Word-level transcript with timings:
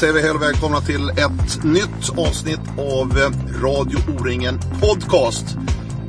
Säger 0.00 0.12
vi 0.12 0.20
hej 0.20 0.30
och 0.30 0.42
välkomna 0.42 0.80
till 0.80 1.08
ett 1.08 1.64
nytt 1.64 2.18
avsnitt 2.18 2.60
av 2.78 3.12
Radio 3.62 3.98
O-ringen 3.98 4.58
Podcast. 4.80 5.44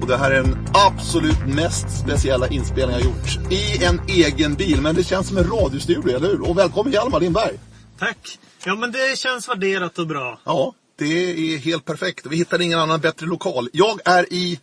Och 0.02 0.08
det 0.08 0.18
här 0.18 0.32
är 0.32 0.44
den 0.44 0.68
absolut 0.74 1.48
mest 1.48 2.00
speciella 2.04 2.48
inspelning 2.48 2.96
jag 2.96 3.06
gjort 3.06 3.52
i 3.52 3.84
en 3.84 4.02
egen 4.08 4.56
bil. 4.56 4.82
Men 4.82 4.96
det 4.96 5.04
känns 5.04 5.28
som 5.28 5.38
en 5.38 5.44
radiostudio, 5.44 6.16
eller 6.16 6.28
hur? 6.28 6.50
Och 6.50 6.58
välkommen 6.58 6.94
Hjalmar 6.94 7.20
Lindberg. 7.20 7.60
Tack! 8.00 8.40
Ja 8.66 8.76
men 8.76 8.92
det 8.92 9.18
känns 9.18 9.50
värderat 9.50 10.00
och 10.00 10.08
bra. 10.08 10.40
Ja, 10.44 10.74
det 11.00 11.54
är 11.54 11.58
helt 11.58 11.86
perfekt. 11.86 12.26
Vi 12.26 12.38
hittade 12.38 12.64
ingen 12.64 12.80
annan 12.80 13.00
bättre 13.00 13.26
lokal. 13.26 13.70
Jag 13.74 14.00
är 14.06 14.34
i 14.34 14.60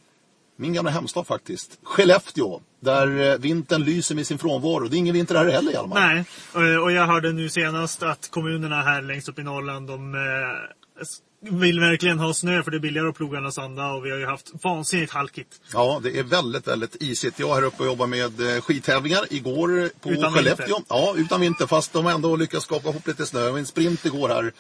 min 0.56 0.73
gamla 0.73 0.91
hemstad 0.91 1.27
faktiskt. 1.27 1.79
Skellefteå. 1.83 2.61
Där 2.84 3.33
eh, 3.33 3.38
vintern 3.38 3.83
lyser 3.84 4.15
med 4.15 4.27
sin 4.27 4.38
frånvaro. 4.38 4.88
Det 4.88 4.97
är 4.97 4.98
ingen 4.98 5.15
vinter 5.15 5.34
här 5.34 5.45
heller 5.51 5.73
Hjalmar. 5.73 6.01
Nej, 6.01 6.25
och- 6.77 6.83
och 6.83 6.92
jag 6.92 7.06
hörde 7.06 7.33
nu 7.33 7.48
senast 7.48 8.02
att 8.02 8.30
kommunerna 8.30 8.83
här 8.83 9.02
längst 9.02 9.29
upp 9.29 9.38
i 9.38 9.42
Norrland 9.42 9.87
de 9.88 10.15
eh, 10.15 10.20
vill 11.51 11.80
verkligen 11.80 12.19
ha 12.19 12.34
snö 12.34 12.62
för 12.62 12.70
det 12.70 12.77
är 12.77 12.78
billigare 12.78 13.09
att 13.09 13.14
ploga 13.17 13.39
än 13.39 13.47
att 13.47 13.55
sanda 13.55 13.86
och 13.92 14.06
vi 14.06 14.11
har 14.11 14.19
ju 14.19 14.27
haft 14.27 14.50
vansinnigt 14.64 15.12
halkigt. 15.12 15.61
Ja, 15.72 16.00
det 16.03 16.19
är 16.19 16.22
väldigt, 16.22 16.69
väldigt 16.69 16.97
isigt. 17.03 17.39
Jag 17.39 17.50
är 17.50 17.55
här 17.55 17.62
uppe 17.62 17.83
och 17.83 17.86
jobbar 17.86 18.06
med 18.06 18.41
eh, 18.56 18.61
skidtävlingar 18.62 19.25
igår 19.31 19.91
på 20.00 20.11
Utan 20.11 20.33
Skellefteå. 20.33 20.66
vinter. 20.66 20.84
Ja, 20.89 21.14
utan 21.16 21.41
vinter. 21.41 21.66
Fast 21.66 21.92
de 21.92 22.05
har 22.05 22.12
ändå 22.12 22.37
lyckats 22.37 22.64
skapa 22.64 22.89
ihop 22.89 23.06
lite 23.06 23.27
snö. 23.27 23.41
Det 23.44 23.50
var 23.50 23.59
en 23.59 23.66
sprint 23.66 24.06
igår 24.06 24.28
här 24.28 24.53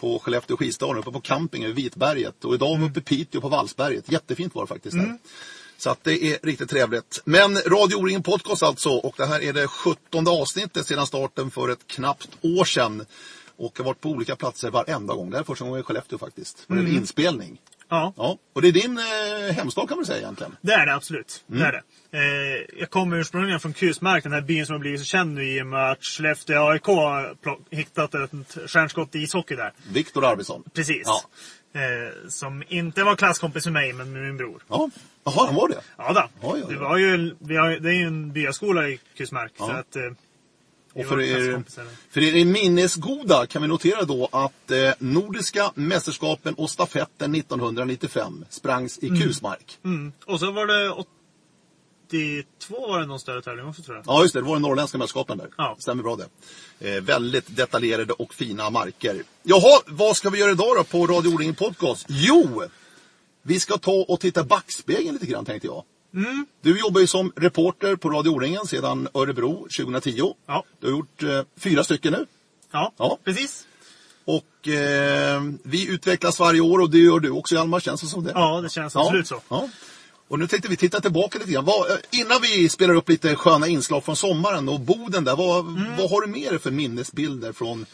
på 0.00 0.18
Skellefteå 0.18 0.56
skidstadion 0.56 0.98
uppe 0.98 1.10
på 1.10 1.20
campingen 1.20 1.66
vid 1.74 1.76
Vitberget. 1.84 2.44
Och 2.44 2.54
idag 2.54 2.68
var 2.68 2.76
vi 2.78 2.90
uppe 2.90 2.98
i 3.00 3.02
Piteå 3.02 3.40
på 3.40 3.48
Vallsberget. 3.48 4.12
Jättefint 4.12 4.54
var 4.54 4.62
det 4.62 4.68
faktiskt 4.68 4.96
där. 4.96 5.18
Så 5.80 5.90
att 5.90 6.04
det 6.04 6.24
är 6.24 6.38
riktigt 6.42 6.70
trevligt. 6.70 7.22
Men 7.24 7.56
Radio 7.56 7.96
O-ringen 7.96 8.22
Podcast 8.22 8.62
alltså. 8.62 8.90
Och 8.90 9.14
det 9.16 9.26
här 9.26 9.42
är 9.42 9.52
det 9.52 9.66
17 9.66 10.28
avsnittet 10.28 10.86
sedan 10.86 11.06
starten 11.06 11.50
för 11.50 11.68
ett 11.68 11.86
knappt 11.86 12.28
år 12.42 12.64
sedan. 12.64 13.06
Och 13.56 13.78
har 13.78 13.84
varit 13.84 14.00
på 14.00 14.08
olika 14.08 14.36
platser 14.36 14.70
varenda 14.70 15.14
gång. 15.14 15.30
Det 15.30 15.36
här 15.36 15.42
är 15.42 15.46
första 15.46 15.64
gången 15.64 15.80
i 15.80 15.82
Skellefteå 15.82 16.18
faktiskt. 16.18 16.64
Vad 16.66 16.78
det 16.78 16.82
gäller 16.84 16.96
inspelning. 16.96 17.60
Ja, 17.88 18.12
Ja, 18.16 18.38
och 18.52 18.62
det 18.62 18.68
är 18.68 18.72
din 18.72 18.98
eh, 18.98 19.54
hemstad 19.54 19.88
kan 19.88 19.98
man 19.98 20.06
säga 20.06 20.18
egentligen. 20.18 20.56
det 20.60 20.72
är 20.72 20.86
det 20.86 20.94
absolut. 20.94 21.44
Mm. 21.48 21.60
Det 21.60 21.66
är 21.66 21.72
det. 21.72 21.82
Eh, 22.18 22.78
jag 22.80 22.90
kommer 22.90 23.16
ursprungligen 23.16 23.60
från 23.60 23.72
Kusmark, 23.72 24.22
den 24.22 24.32
här 24.32 24.40
byn 24.40 24.66
som 24.66 24.72
har 24.72 24.80
blivit 24.80 25.00
så 25.00 25.06
känd 25.06 25.34
nu 25.34 25.50
i 25.50 25.62
och 25.62 25.66
med 25.66 25.90
att 25.90 26.04
Skellefteå 26.04 26.68
AIK 26.68 26.84
har 26.86 27.36
hittat 27.70 28.14
ett 28.14 28.30
stjärnskott 28.66 29.14
i 29.14 29.18
ishockey 29.18 29.56
där. 29.56 29.72
Viktor 29.92 30.24
Arvidsson. 30.24 30.64
Precis. 30.74 31.02
Ja. 31.04 31.22
Eh, 31.72 32.28
som 32.28 32.62
inte 32.68 33.04
var 33.04 33.16
klasskompis 33.16 33.64
med 33.66 33.72
mig, 33.72 33.92
men 33.92 34.12
med 34.12 34.22
min 34.22 34.36
bror. 34.36 34.62
Ja, 34.68 34.90
Jaha, 35.24 35.46
han 35.46 35.54
var 35.54 35.68
det? 35.68 35.80
Ja 35.96 36.12
då. 36.12 36.48
Oj, 36.48 36.62
oj. 36.66 36.74
Det, 36.74 36.80
var 36.80 36.96
ju, 36.96 37.36
vi 37.38 37.56
har, 37.56 37.68
det 37.70 37.88
är 37.88 37.94
ju 37.94 38.06
en 38.06 38.32
byaskola 38.32 38.88
i 38.88 39.00
Kusmark. 39.16 39.52
Ja. 39.58 39.66
Så 39.66 39.72
att, 39.72 39.96
eh, 39.96 40.02
Och 40.92 41.06
för 41.06 41.20
er, 41.20 41.62
för 42.10 42.20
er 42.20 42.44
minnesgoda 42.44 43.46
kan 43.46 43.62
vi 43.62 43.68
notera 43.68 44.04
då 44.04 44.28
att 44.32 44.70
eh, 44.70 44.92
Nordiska 44.98 45.72
mästerskapen 45.74 46.54
och 46.54 46.70
stafetten 46.70 47.34
1995 47.34 48.44
sprangs 48.48 48.98
i 48.98 49.08
Kusmark. 49.08 49.78
Mm. 49.84 50.12
Och 50.26 50.40
så 50.40 50.50
var 50.50 50.66
det 50.66 50.90
82 52.14 52.86
var 52.88 53.00
det 53.00 53.06
någon 53.06 53.20
större 53.20 53.42
tävling 53.42 53.66
också 53.66 53.82
tror 53.82 53.96
jag. 53.96 54.04
Ja, 54.06 54.22
just 54.22 54.34
det. 54.34 54.40
Det 54.40 54.46
var 54.46 54.52
den 54.54 54.62
norrländska 54.62 54.98
mästerskapen 54.98 55.38
där. 55.38 55.48
Ja. 55.58 55.76
Stämmer 55.78 56.02
bra 56.02 56.16
det. 56.16 56.96
Eh, 56.96 57.02
väldigt 57.02 57.56
detaljerade 57.56 58.12
och 58.12 58.34
fina 58.34 58.70
marker. 58.70 59.22
Jaha, 59.42 59.80
vad 59.86 60.16
ska 60.16 60.30
vi 60.30 60.38
göra 60.38 60.50
idag 60.50 60.76
då 60.76 60.84
på 60.84 61.06
Radio 61.06 61.34
O-ringen 61.34 61.54
Podcast? 61.54 62.06
Jo! 62.08 62.62
Vi 63.42 63.60
ska 63.60 63.78
ta 63.78 63.92
och 64.08 64.20
titta 64.20 64.44
backspegeln 64.44 65.12
lite 65.14 65.26
grann 65.26 65.44
tänkte 65.44 65.66
jag. 65.66 65.84
Mm. 66.14 66.46
Du 66.62 66.78
jobbar 66.80 67.00
ju 67.00 67.06
som 67.06 67.32
reporter 67.36 67.96
på 67.96 68.10
Radio 68.10 68.30
O-ringen 68.30 68.66
sedan 68.66 69.08
Örebro 69.14 69.54
2010. 69.76 70.34
Ja. 70.46 70.64
Du 70.80 70.86
har 70.86 70.90
gjort 70.98 71.22
eh, 71.22 71.42
fyra 71.58 71.84
stycken 71.84 72.12
nu. 72.12 72.26
Ja, 72.72 72.92
Ja. 72.96 73.18
precis. 73.24 73.66
Och 74.24 74.68
eh, 74.68 75.42
vi 75.62 75.88
utvecklas 75.88 76.38
varje 76.38 76.60
år 76.60 76.78
och 76.80 76.90
det 76.90 76.98
gör 76.98 77.20
du 77.20 77.30
också 77.30 77.54
Hjalmar, 77.54 77.80
känns 77.80 78.00
det 78.00 78.06
som 78.06 78.24
det? 78.24 78.32
Ja, 78.34 78.60
det 78.60 78.68
känns 78.70 78.96
absolut 78.96 79.26
så. 79.28 79.40
Ja. 79.48 79.68
Och 80.30 80.38
nu 80.38 80.46
tänkte 80.46 80.68
vi 80.68 80.76
titta 80.76 81.00
tillbaka 81.00 81.38
lite 81.38 81.50
grann. 81.52 81.64
Vad, 81.64 81.86
innan 82.10 82.38
vi 82.42 82.68
spelar 82.68 82.94
upp 82.94 83.08
lite 83.08 83.36
sköna 83.36 83.66
inslag 83.66 84.04
från 84.04 84.16
sommaren 84.16 84.68
och 84.68 84.80
Boden 84.80 85.24
där. 85.24 85.36
Vad, 85.36 85.66
Mm. 85.66 85.96
vad 85.98 86.10
har 86.10 86.20
du 86.20 86.26
med 86.26 86.52
dig 86.52 86.58
för 86.58 86.70
minnesbilder 86.70 87.52
från 87.52 87.86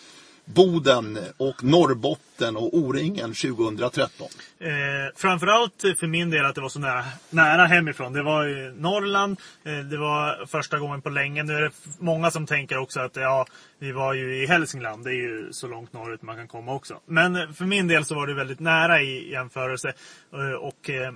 Boden 0.44 1.18
och 1.36 1.64
Norrbotten 1.64 2.56
och 2.56 2.74
O-ringen 2.78 3.34
2013? 3.34 4.28
Eh, 4.60 4.68
framförallt 5.16 5.82
för 6.00 6.06
min 6.06 6.30
del 6.30 6.44
att 6.44 6.54
det 6.54 6.60
var 6.60 6.68
så 6.68 6.78
nära, 6.78 7.04
nära 7.30 7.66
hemifrån. 7.66 8.12
Det 8.12 8.22
var 8.22 8.46
i 8.48 8.72
Norrland. 8.76 9.36
Eh, 9.64 9.78
det 9.78 9.96
var 9.98 10.46
första 10.46 10.78
gången 10.78 11.02
på 11.02 11.08
länge. 11.10 11.42
Nu 11.42 11.52
är 11.52 11.60
det 11.62 11.70
många 11.98 12.30
som 12.30 12.46
tänker 12.46 12.78
också 12.78 13.00
att 13.00 13.16
ja, 13.16 13.46
vi 13.78 13.92
var 13.92 14.14
ju 14.14 14.42
i 14.42 14.46
Hälsingland. 14.46 15.04
Det 15.04 15.10
är 15.10 15.14
ju 15.14 15.48
så 15.52 15.66
långt 15.68 15.92
norrut 15.92 16.22
man 16.22 16.36
kan 16.36 16.48
komma 16.48 16.74
också. 16.74 17.00
Men 17.06 17.54
för 17.54 17.64
min 17.64 17.88
del 17.88 18.04
så 18.04 18.14
var 18.14 18.26
det 18.26 18.34
väldigt 18.34 18.60
nära 18.60 19.02
i 19.02 19.30
jämförelse. 19.32 19.92
Eh, 20.32 20.52
och 20.62 20.90
eh, 20.90 21.12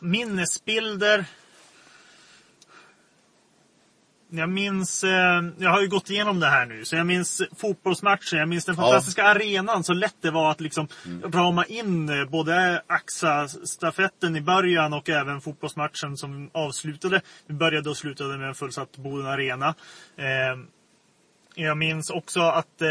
minnesbilder. 0.00 1.24
Jag 4.36 4.48
minns, 4.48 5.04
eh, 5.04 5.42
jag 5.58 5.70
har 5.70 5.80
ju 5.80 5.88
gått 5.88 6.10
igenom 6.10 6.40
det 6.40 6.46
här 6.46 6.66
nu, 6.66 6.84
så 6.84 6.96
jag 6.96 7.06
minns 7.06 7.42
fotbollsmatchen, 7.56 8.38
jag 8.38 8.48
minns 8.48 8.64
den 8.64 8.76
fantastiska 8.76 9.24
arenan, 9.24 9.84
så 9.84 9.92
lätt 9.92 10.16
det 10.20 10.30
var 10.30 10.50
att 10.50 10.60
liksom 10.60 10.88
rama 11.24 11.64
in 11.64 12.08
eh, 12.08 12.24
både 12.24 12.82
AXA-stafetten 12.86 14.36
i 14.36 14.40
början 14.40 14.92
och 14.92 15.08
även 15.08 15.40
fotbollsmatchen 15.40 16.16
som 16.16 16.50
avslutade. 16.54 17.20
Vi 17.46 17.54
började 17.54 17.90
och 17.90 17.96
slutade 17.96 18.38
med 18.38 18.48
en 18.48 18.54
fullsatt 18.54 18.96
Boden 18.96 19.26
Arena. 19.26 19.74
Eh, 20.16 20.58
jag 21.54 21.76
minns 21.76 22.10
också 22.10 22.40
att 22.40 22.82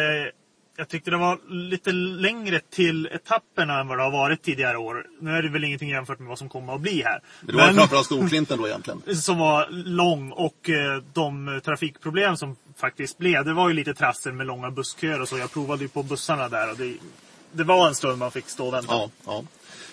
jag 0.76 0.90
tyckte 0.90 1.12
det 1.12 1.18
var 1.18 1.40
lite 1.50 1.92
längre 1.92 2.60
till 2.70 3.06
etapperna 3.06 3.80
än 3.80 3.88
vad 3.88 3.98
det 3.98 4.04
har 4.04 4.12
varit 4.12 4.42
tidigare 4.42 4.78
år. 4.78 5.06
Nu 5.20 5.32
är 5.32 5.42
det 5.42 5.50
väl 5.50 5.64
ingenting 5.64 5.90
jämfört 5.90 6.20
med 6.20 6.28
vad 6.28 6.38
som 6.38 6.50
kommer 6.50 6.76
att 6.76 6.82
bli 6.82 7.04
här. 7.04 7.22
Men 7.42 7.56
det 7.56 7.62
var 7.62 7.74
framförallt 7.74 8.06
Storklinten 8.06 8.58
då 8.58 8.68
egentligen. 8.68 9.02
som 9.22 9.38
var 9.38 9.68
lång 9.72 10.32
och 10.32 10.70
eh, 10.70 11.04
de 11.14 11.62
trafikproblem 11.66 12.38
som 12.38 12.56
faktiskt 12.78 13.18
blev. 13.18 13.46
Det 13.46 13.54
var 13.54 13.70
ju 13.70 13.74
lite 13.76 13.94
trassel 13.94 14.34
med 14.34 14.48
långa 14.48 14.72
bussköer 14.72 15.22
och 15.22 15.30
så. 15.30 15.38
Jag 15.38 15.52
provade 15.52 15.84
ju 15.84 15.90
på 15.90 16.04
bussarna 16.04 16.50
där 16.50 16.72
och 16.72 16.78
det, 16.78 16.98
det 17.52 17.64
var 17.64 17.88
en 17.88 17.96
stund 17.96 18.18
man 18.18 18.32
fick 18.32 18.50
stå 18.50 18.68
och 18.68 18.74
vänta. 18.74 18.94
Ja, 18.94 19.10
ja. 19.26 19.44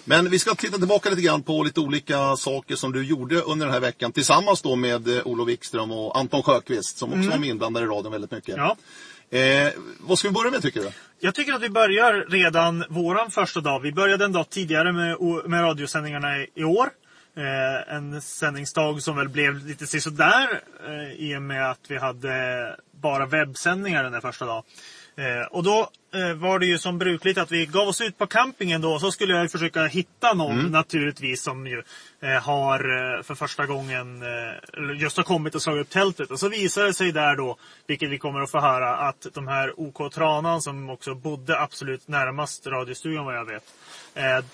Men 0.04 0.30
vi 0.30 0.38
ska 0.38 0.54
titta 0.54 0.78
tillbaka 0.78 1.10
lite 1.10 1.22
grann 1.22 1.42
på 1.42 1.62
lite 1.62 1.80
olika 1.80 2.36
saker 2.36 2.76
som 2.76 2.92
du 2.92 3.04
gjorde 3.04 3.40
under 3.40 3.66
den 3.66 3.72
här 3.72 3.80
veckan 3.80 4.12
tillsammans 4.12 4.62
då 4.62 4.76
med 4.76 5.08
eh, 5.08 5.26
Olof 5.26 5.48
Wikström 5.48 5.90
och 5.90 6.18
Anton 6.18 6.42
Sjöqvist 6.42 6.98
som 6.98 7.12
också 7.12 7.30
var 7.30 7.38
med 7.38 7.48
inblandade 7.48 7.86
i 7.86 7.88
radion 7.88 8.12
väldigt 8.12 8.30
mycket. 8.30 8.54
Mm. 8.54 8.66
Ja. 8.66 8.76
Eh, 9.30 9.72
vad 10.00 10.18
ska 10.18 10.28
vi 10.28 10.34
börja 10.34 10.50
med 10.50 10.62
tycker 10.62 10.80
du? 10.80 10.90
Jag 11.20 11.34
tycker 11.34 11.52
att 11.52 11.62
vi 11.62 11.70
börjar 11.70 12.26
redan 12.28 12.84
våran 12.88 13.30
första 13.30 13.60
dag. 13.60 13.80
Vi 13.80 13.92
började 13.92 14.24
en 14.24 14.32
dag 14.32 14.50
tidigare 14.50 14.92
med, 14.92 15.16
med 15.46 15.62
radiosändningarna 15.62 16.46
i, 16.54 16.64
år. 16.64 16.90
Eh, 17.36 17.94
en 17.94 18.22
sändningsdag 18.22 19.02
som 19.02 19.16
väl 19.16 19.28
blev 19.28 19.66
lite 19.66 19.86
sisådär 19.86 20.60
eh, 20.86 21.12
i 21.12 21.36
och 21.36 21.42
med 21.42 21.70
att 21.70 21.80
vi 21.88 21.98
hade 21.98 22.76
bara 22.92 23.26
webbsändningar 23.26 24.02
den 24.02 24.12
där 24.12 24.20
första 24.20 24.46
dagen. 24.46 24.62
Eh, 25.20 25.46
och 25.50 25.62
då 25.62 25.90
eh, 26.14 26.32
var 26.34 26.58
det 26.58 26.66
ju 26.66 26.78
som 26.78 26.98
brukligt 26.98 27.38
att 27.38 27.50
vi 27.50 27.66
gav 27.66 27.88
oss 27.88 28.00
ut 28.00 28.18
på 28.18 28.26
campingen 28.26 28.80
då. 28.80 28.98
Så 28.98 29.12
skulle 29.12 29.36
jag 29.36 29.50
försöka 29.50 29.86
hitta 29.86 30.34
någon 30.34 30.66
naturligtvis 30.70 31.42
som 31.42 31.66
ju 31.66 31.82
eh, 32.20 32.42
har 32.42 32.78
eh, 32.78 33.22
för 33.22 33.34
första 33.34 33.66
gången 33.66 34.22
eh, 34.22 35.00
just 35.00 35.16
har 35.16 35.24
kommit 35.24 35.54
och 35.54 35.62
slagit 35.62 35.80
upp 35.86 35.90
tältet. 35.90 36.30
Och 36.30 36.40
så 36.40 36.48
visade 36.48 36.86
det 36.86 36.94
sig 36.94 37.12
där 37.12 37.36
då, 37.36 37.56
vilket 37.86 38.10
vi 38.10 38.18
kommer 38.18 38.40
att 38.40 38.50
få 38.50 38.60
höra, 38.60 38.96
att 38.96 39.26
de 39.34 39.48
här 39.48 39.80
OK 39.80 40.12
Tranan 40.12 40.62
som 40.62 40.90
också 40.90 41.14
bodde 41.14 41.60
absolut 41.60 42.08
närmast 42.08 42.66
radiostugan 42.66 43.24
vad 43.24 43.36
jag 43.36 43.44
vet. 43.44 43.64
Eh, 44.14 44.44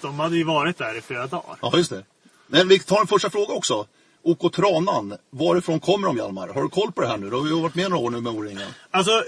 de 0.00 0.20
hade 0.20 0.36
ju 0.36 0.44
varit 0.44 0.78
där 0.78 0.98
i 0.98 1.00
flera 1.00 1.26
dagar. 1.26 1.56
Ja, 1.62 1.72
just 1.76 1.90
det. 1.90 2.04
Men 2.46 2.68
vi 2.68 2.78
tar 2.78 3.00
en 3.00 3.06
första 3.06 3.30
fråga 3.30 3.54
också. 3.54 3.86
OK 4.22 4.52
Tranan, 4.52 5.16
varifrån 5.30 5.80
kommer 5.80 6.06
de 6.06 6.16
Hjalmar? 6.16 6.48
Har 6.48 6.62
du 6.62 6.68
koll 6.68 6.92
på 6.92 7.00
det 7.00 7.08
här 7.08 7.16
nu? 7.16 7.30
Du 7.30 7.36
har 7.36 7.46
ju 7.46 7.62
varit 7.62 7.74
med 7.74 7.90
några 7.90 8.04
år 8.04 8.10
nu 8.10 8.20
med 8.20 8.32
O-ringen. 8.32 8.68
Alltså, 8.90 9.22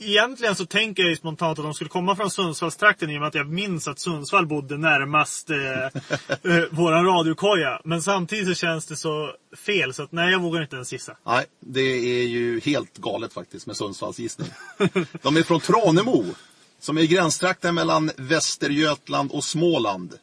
egentligen 0.00 0.54
så 0.54 0.66
tänker 0.66 1.02
jag 1.02 1.10
ju 1.10 1.16
spontant 1.16 1.58
att 1.58 1.64
de 1.64 1.74
skulle 1.74 1.90
komma 1.90 2.16
från 2.16 2.30
Sundsvallstrakten 2.30 3.10
i 3.10 3.16
och 3.16 3.20
med 3.20 3.28
att 3.28 3.34
jag 3.34 3.48
minns 3.48 3.88
att 3.88 3.98
Sundsvall 3.98 4.46
bodde 4.46 4.78
närmast 4.78 5.50
eh, 5.50 5.56
eh, 6.56 6.64
våran 6.70 7.06
radiokoja. 7.06 7.80
Men 7.84 8.02
samtidigt 8.02 8.48
så 8.48 8.54
känns 8.54 8.86
det 8.86 8.96
så 8.96 9.32
fel 9.66 9.94
så 9.94 10.02
att 10.02 10.12
nej, 10.12 10.32
jag 10.32 10.40
vågar 10.40 10.62
inte 10.62 10.76
ens 10.76 10.92
gissa. 10.92 11.16
Nej, 11.26 11.46
det 11.60 11.80
är 12.20 12.26
ju 12.26 12.60
helt 12.60 12.98
galet 12.98 13.32
faktiskt 13.32 13.66
med 13.66 13.76
Sundsvalls 13.76 14.18
gissning. 14.18 14.48
De 15.22 15.36
är 15.36 15.42
från 15.42 15.60
Tranemo, 15.60 16.24
som 16.80 16.98
är 16.98 17.02
gränstrakten 17.02 17.74
mellan 17.74 18.10
Västergötland 18.16 19.30
och 19.30 19.44
Småland. 19.44 20.14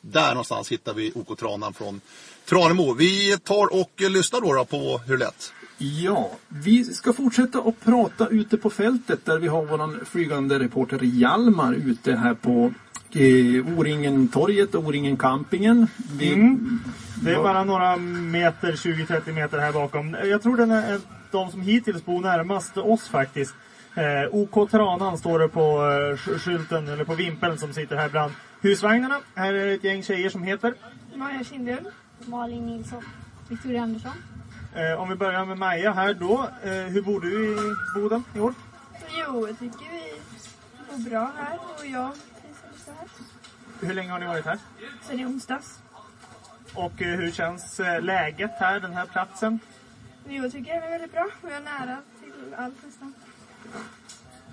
Där 0.00 0.28
någonstans 0.28 0.72
hittar 0.72 0.94
vi 0.94 1.12
OK 1.14 1.38
Tranan 1.38 1.74
från 1.74 2.00
Tranemo. 2.48 2.94
Vi 2.94 3.38
tar 3.38 3.80
och 3.80 3.92
lyssnar 4.10 4.40
då, 4.40 4.52
då 4.52 4.64
på 4.64 4.98
hur 4.98 5.18
lätt. 5.18 5.52
Ja, 5.84 6.30
vi 6.48 6.84
ska 6.84 7.12
fortsätta 7.12 7.58
att 7.58 7.80
prata 7.84 8.28
ute 8.28 8.56
på 8.56 8.70
fältet 8.70 9.24
där 9.24 9.38
vi 9.38 9.48
har 9.48 9.64
våran 9.66 10.00
flygande 10.04 10.58
reporter 10.58 10.98
Hjalmar 11.02 11.72
ute 11.74 12.16
här 12.16 12.34
på 12.34 12.72
eh, 13.12 13.78
O-ringen-torget 13.78 14.74
och 14.74 14.84
O-ringen-campingen. 14.84 15.86
Vi, 16.18 16.32
Mm. 16.32 16.80
Det 17.24 17.30
är 17.30 17.36
bara 17.42 17.64
några 17.64 17.96
meter, 17.96 18.72
20-30 18.72 19.32
meter 19.32 19.58
här 19.58 19.72
bakom. 19.72 20.16
Jag 20.24 20.42
tror 20.42 20.56
den 20.56 20.70
är 20.70 21.00
de 21.30 21.50
som 21.50 21.60
hittills 21.60 22.04
bor 22.04 22.20
närmast 22.20 22.76
oss 22.76 23.08
faktiskt. 23.08 23.54
Eh, 23.94 24.34
OK 24.34 24.70
Tranan 24.70 25.18
står 25.18 25.38
det 25.38 25.48
på 25.48 25.60
eh, 25.60 26.16
sk- 26.16 26.38
skylten, 26.38 26.88
eller 26.88 27.04
på 27.04 27.14
vimpeln 27.14 27.58
som 27.58 27.72
sitter 27.72 27.96
här 27.96 28.08
bland 28.08 28.32
husvagnarna. 28.60 29.18
Här 29.34 29.54
är 29.54 29.74
ett 29.74 29.84
gäng 29.84 30.02
tjejer 30.02 30.30
som 30.30 30.42
heter. 30.42 30.74
Maja 31.14 31.44
Kindlund. 31.44 31.86
Malin 32.26 32.66
Nilsson. 32.66 33.02
Victoria 33.48 33.82
Andersson. 33.82 34.12
Eh, 34.74 35.00
om 35.00 35.08
vi 35.08 35.14
börjar 35.14 35.44
med 35.44 35.58
Maja 35.58 35.92
här 35.92 36.14
då. 36.14 36.48
Eh, 36.64 36.70
hur 36.70 37.02
bor 37.02 37.20
du 37.20 37.52
i 37.52 37.56
Boden 37.94 38.24
i 38.34 38.40
år? 38.40 38.54
Jo, 39.18 39.46
jag 39.48 39.58
tycker 39.58 39.78
vi 39.92 40.20
bor 40.90 41.10
bra 41.10 41.32
här 41.36 41.58
och 41.78 41.86
jag 41.86 42.12
trivs 42.12 42.86
här. 42.86 43.08
Hur 43.88 43.94
länge 43.94 44.12
har 44.12 44.18
ni 44.18 44.26
varit 44.26 44.44
här? 44.44 44.58
Sen 45.02 45.20
i 45.20 45.24
onsdags. 45.24 45.78
Och 46.74 47.02
eh, 47.02 47.18
hur 47.18 47.30
känns 47.30 47.80
eh, 47.80 48.02
läget 48.02 48.50
här, 48.58 48.80
den 48.80 48.92
här 48.92 49.06
platsen? 49.06 49.58
Jo, 50.28 50.42
jag 50.42 50.52
tycker 50.52 50.74
den 50.74 50.82
är 50.82 50.90
väldigt 50.90 51.12
bra. 51.12 51.26
Vi 51.42 51.52
är 51.52 51.60
nära 51.60 51.96
till 52.20 52.54
allt 52.56 52.74
nästan. 52.86 53.14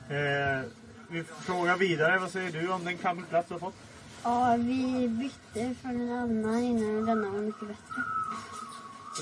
Eh, 0.10 0.70
vi 1.10 1.24
frågar 1.24 1.78
vidare, 1.78 2.20
vad 2.20 2.32
säger 2.32 2.52
du 2.52 2.72
om 2.72 2.86
den 2.86 2.98
campingplats 2.98 3.48
du 3.48 3.54
har 3.54 3.60
fått? 3.60 3.76
Ja, 4.24 4.56
vi 4.58 5.08
bytte 5.08 5.76
från 5.82 6.02
en 6.02 6.12
annan 6.12 6.60
innan 6.60 6.98
och 6.98 7.06
denna 7.06 7.30
var 7.30 7.40
mycket 7.40 7.68
bättre. 7.68 8.04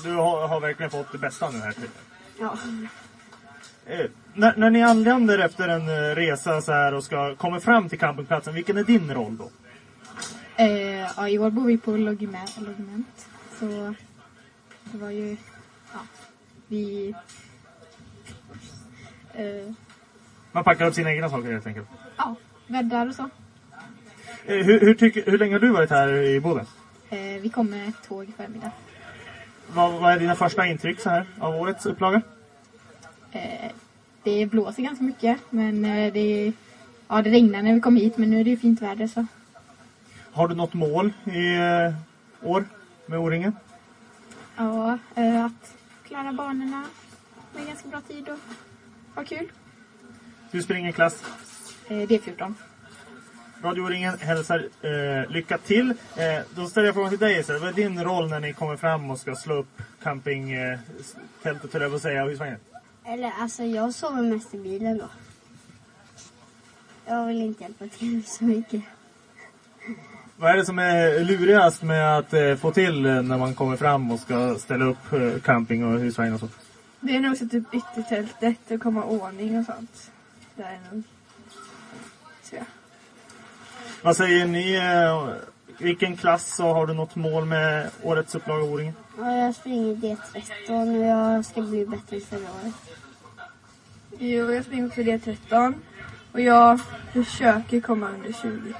Du 0.02 0.14
har, 0.14 0.48
har 0.48 0.60
verkligen 0.60 0.90
fått 0.90 1.12
det 1.12 1.18
bästa 1.18 1.50
nu 1.50 1.58
här 1.58 1.72
typ. 1.72 1.90
Ja. 2.40 2.56
Eh, 3.86 4.06
när, 4.34 4.56
när 4.56 4.70
ni 4.70 4.82
anländer 4.82 5.38
efter 5.38 5.68
en 5.68 5.88
eh, 5.88 6.14
resa 6.14 6.60
så 6.62 6.72
här 6.72 6.94
och 6.94 7.04
ska 7.04 7.34
komma 7.34 7.60
fram 7.60 7.88
till 7.88 7.98
campingplatsen, 7.98 8.54
vilken 8.54 8.76
är 8.76 8.84
din 8.84 9.14
roll 9.14 9.36
då? 9.36 9.50
Eh, 10.56 10.98
ja, 11.16 11.28
I 11.28 11.38
år 11.38 11.50
bor 11.50 11.66
vi 11.66 11.78
på 11.78 11.90
logiment. 11.96 12.56
logiment. 12.60 13.26
Så 13.58 13.94
det 14.84 14.98
var 14.98 15.10
ju... 15.10 15.36
Ja, 15.92 15.98
vi... 16.68 17.14
Eh, 19.34 19.72
Man 20.52 20.64
packar 20.64 20.86
upp 20.86 20.94
sina 20.94 21.12
egna 21.12 21.28
saker 21.30 21.52
helt 21.52 21.66
enkelt. 21.66 21.88
ja, 22.16 22.34
bäddar 22.66 23.06
och 23.08 23.14
så. 23.14 23.22
Eh, 24.46 24.56
hur, 24.66 24.80
hur, 24.80 24.94
tycker, 24.94 25.30
hur 25.30 25.38
länge 25.38 25.54
har 25.54 25.60
du 25.60 25.68
varit 25.70 25.90
här 25.90 26.08
i 26.14 26.40
Boden? 26.40 26.66
Eh, 27.10 27.18
vi 27.18 27.48
kom 27.48 27.70
med 27.70 27.92
tåg 28.08 28.24
i 28.28 28.32
förmiddag. 28.32 28.70
Vad, 29.74 29.92
vad 29.92 30.12
är 30.12 30.18
dina 30.18 30.34
första 30.34 30.66
intryck 30.66 31.00
så 31.00 31.10
här 31.10 31.26
av 31.38 31.54
årets 31.54 31.86
upplaga? 31.86 32.22
Eh, 33.32 33.70
det 34.22 34.46
blåser 34.46 34.82
ganska 34.82 35.04
mycket, 35.04 35.38
men 35.50 35.84
eh, 35.84 36.12
det, 36.12 36.52
ja, 37.08 37.22
det 37.22 37.30
regnade 37.30 37.62
när 37.62 37.74
vi 37.74 37.80
kom 37.80 37.96
hit, 37.96 38.18
men 38.18 38.30
nu 38.30 38.40
är 38.40 38.44
det 38.44 38.50
ju 38.50 38.56
fint 38.56 38.82
väder 38.82 39.06
så. 39.06 39.26
Har 40.32 40.48
du 40.48 40.54
något 40.54 40.74
mål 40.74 41.12
i 41.24 41.56
eh, 41.56 41.94
år 42.48 42.64
med 43.06 43.18
O-ringen? 43.18 43.56
Ja, 44.56 44.98
eh, 45.14 45.44
att 45.44 45.74
klara 46.04 46.32
banorna 46.32 46.84
med 47.54 47.66
ganska 47.66 47.88
bra 47.88 48.00
tid 48.00 48.28
och 48.28 48.38
ha 49.14 49.24
kul. 49.24 49.52
Du 50.50 50.62
springer 50.62 50.92
klass 50.92 51.24
Eh, 51.90 52.06
D14. 52.06 52.54
Radio 53.62 53.82
O-ringen 53.82 54.18
hälsar 54.18 54.68
eh, 54.82 55.30
lycka 55.30 55.58
till. 55.58 55.90
Eh, 55.90 56.40
då 56.54 56.66
ställer 56.66 56.86
jag 56.86 56.94
frågan 56.94 57.10
till 57.10 57.18
dig 57.18 57.38
istället. 57.38 57.62
Vad 57.62 57.70
är 57.70 57.74
din 57.74 58.04
roll 58.04 58.28
när 58.28 58.40
ni 58.40 58.52
kommer 58.52 58.76
fram 58.76 59.10
och 59.10 59.18
ska 59.18 59.34
slå 59.34 59.54
upp 59.54 59.82
campingtältet, 60.02 61.72
höll 61.72 61.82
jag 61.82 61.90
på 61.90 61.96
att 61.96 62.02
säga, 62.02 62.24
och 62.24 62.30
husvagnen? 62.30 62.58
Eller 63.04 63.32
alltså, 63.40 63.62
jag 63.62 63.94
sover 63.94 64.22
mest 64.22 64.54
i 64.54 64.58
bilen 64.58 64.98
då. 64.98 65.08
Jag 67.06 67.26
vill 67.26 67.42
inte 67.42 67.62
hjälpa 67.62 67.86
till 67.86 68.24
så 68.26 68.44
mycket. 68.44 68.82
Vad 70.36 70.50
är 70.50 70.56
det 70.56 70.64
som 70.64 70.78
är 70.78 71.24
lurigast 71.24 71.82
med 71.82 72.18
att 72.18 72.32
eh, 72.32 72.56
få 72.56 72.72
till 72.72 73.06
eh, 73.06 73.22
när 73.22 73.38
man 73.38 73.54
kommer 73.54 73.76
fram 73.76 74.10
och 74.10 74.20
ska 74.20 74.54
ställa 74.58 74.84
upp 74.84 75.12
eh, 75.12 75.40
camping 75.40 75.84
och 75.84 76.00
husvagn 76.00 76.34
och 76.34 76.40
så? 76.40 76.48
Det 77.00 77.16
är 77.16 77.20
nog 77.20 77.36
så 77.36 77.48
typ 77.48 77.64
yttertältet 77.74 78.70
och 78.70 78.80
komma 78.80 79.04
ordning 79.04 79.58
och 79.58 79.64
sånt. 79.64 80.10
Det 80.56 80.62
är 80.62 80.78
nog... 80.92 81.02
Så 82.42 82.56
ja. 82.56 82.62
Vad 84.02 84.16
säger 84.16 84.46
ni? 84.46 84.74
Eh, 84.74 85.28
vilken 85.78 86.16
klass 86.16 86.54
så 86.56 86.72
har 86.72 86.86
du 86.86 86.94
något 86.94 87.16
mål 87.16 87.44
med 87.44 87.90
årets 88.02 88.34
upplaga 88.34 88.62
av 88.62 88.72
O-ringen? 88.72 88.94
Ja, 89.18 89.36
jag 89.36 89.54
springer 89.54 89.94
D13 89.94 90.98
och 91.00 91.06
jag 91.06 91.44
ska 91.44 91.62
bli 91.62 91.86
bättre 91.86 92.16
än 92.16 92.22
förra 92.22 92.38
året. 92.62 92.74
Jo, 94.18 94.52
jag 94.52 94.64
springer 94.64 94.86
också 94.86 95.00
D13. 95.00 95.74
Och 96.32 96.40
jag 96.40 96.80
försöker 97.12 97.80
komma 97.80 98.08
under 98.08 98.32
20. 98.32 98.72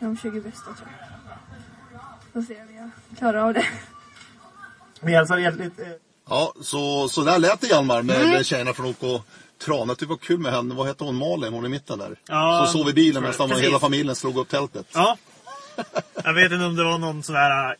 De 0.00 0.16
20 0.16 0.40
bästa 0.40 0.64
tror 0.64 0.88
jag. 0.98 2.02
Får 2.32 2.42
se 2.54 2.60
om 2.62 2.76
jag 2.76 3.18
klarar 3.18 3.38
av 3.48 3.54
det. 3.54 3.66
Vi 5.00 5.12
hälsar 5.14 5.38
hjärtligt 5.38 5.80
eh, 5.80 5.86
Ja, 6.28 6.52
så, 6.60 7.08
så 7.08 7.22
där 7.24 7.38
lät 7.38 7.60
det 7.60 7.66
Hjalmar 7.66 8.02
med 8.02 8.16
Mm. 8.22 8.44
tjejerna 8.44 8.72
från 8.72 8.86
OK 8.86 9.22
Trana. 9.64 9.94
Det 9.98 10.06
var 10.06 10.16
kul 10.16 10.38
med 10.38 10.52
henne. 10.52 10.74
Vad 10.74 10.86
hette 10.86 11.04
hon? 11.04 11.14
Malin? 11.16 11.52
Hon 11.52 11.66
i 11.66 11.68
mitten 11.68 11.98
där. 11.98 12.16
Ja, 12.28 12.64
så 12.72 12.78
sov 12.78 12.88
i 12.88 12.92
bilen 12.92 13.22
medan 13.22 13.50
hela 13.60 13.78
familjen 13.78 14.16
slog 14.16 14.38
upp 14.38 14.48
tältet. 14.48 14.86
Ja. 14.94 15.16
Jag 16.24 16.34
vet 16.34 16.52
inte 16.52 16.64
om 16.64 16.76
det 16.76 16.84
var 16.84 16.98
någon 16.98 17.22
sån 17.22 17.34
här... 17.34 17.70
eh, 17.70 17.74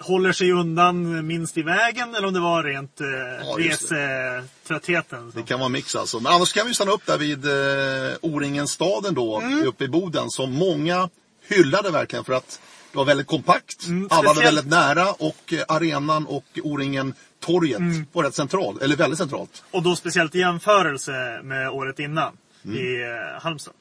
håller 0.00 0.32
sig 0.32 0.52
undan 0.52 1.26
minst 1.26 1.58
i 1.58 1.62
vägen 1.62 2.14
eller 2.14 2.26
om 2.28 2.34
det 2.34 2.40
var 2.40 2.62
rent 2.62 3.00
eh, 3.00 3.64
just 3.66 3.92
resetröttheten. 3.92 5.32
Det 5.34 5.42
kan 5.42 5.58
vara 5.60 5.68
mix 5.68 5.96
alltså. 5.96 6.20
Men 6.20 6.32
annars 6.32 6.52
kan 6.52 6.66
vi 6.66 6.74
stanna 6.74 6.92
upp 6.92 7.06
där 7.06 7.18
vid 7.18 7.44
eh, 7.46 8.16
O-ringen-staden 8.20 9.14
då, 9.14 9.40
Mm. 9.40 9.66
uppe 9.66 9.84
i 9.84 9.88
Boden. 9.88 10.30
Som 10.30 10.52
många 10.52 11.08
hyllade 11.48 11.90
verkligen 11.90 12.24
för 12.24 12.32
att 12.32 12.60
det 12.94 12.98
var 12.98 13.04
väldigt 13.04 13.26
kompakt. 13.26 13.86
Mm, 13.86 14.08
Alla 14.10 14.32
var 14.32 14.42
väldigt 14.42 14.66
nära 14.66 15.12
och 15.12 15.52
eh, 15.52 15.64
arenan 15.68 16.26
och 16.26 16.44
O-ringen 16.62 17.14
torget 17.40 17.78
Mm. 17.78 18.06
var 18.12 18.22
rätt 18.24 18.34
centralt, 18.34 18.82
eller 18.82 18.96
väldigt 18.96 19.18
centralt. 19.18 19.64
Och 19.70 19.82
då 19.82 19.96
speciellt 19.96 20.34
i 20.34 20.38
jämförelse 20.38 21.40
med 21.42 21.70
året 21.70 21.98
innan 21.98 22.36
Mm. 22.64 22.76
i 22.78 23.02
eh, 23.02 23.42
Halmstad. 23.42 23.74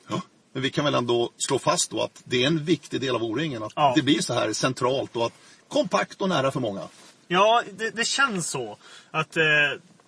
Men 0.54 0.62
vi 0.62 0.70
kan 0.70 0.86
väl 0.86 0.96
ändå 0.96 1.30
slå 1.38 1.60
fast 1.60 1.92
då 1.92 2.02
att 2.02 2.22
det 2.26 2.44
är 2.44 2.48
en 2.48 2.66
viktig 2.66 3.02
del 3.02 3.16
av 3.16 3.24
O-ringen. 3.24 3.64
Att 3.64 3.72
Ja. 3.76 3.94
det 3.96 4.02
blir 4.02 4.22
så 4.22 4.34
här 4.34 4.54
centralt 4.54 5.16
och 5.16 5.26
att 5.26 5.34
kompakt 5.68 6.22
och 6.22 6.30
nära 6.30 6.52
för 6.52 6.60
många. 6.60 6.82
Ja, 7.28 7.64
det, 7.78 7.90
det 7.90 8.06
känns 8.08 8.50
så. 8.50 8.78
Att 9.12 9.38
eh, 9.38 9.44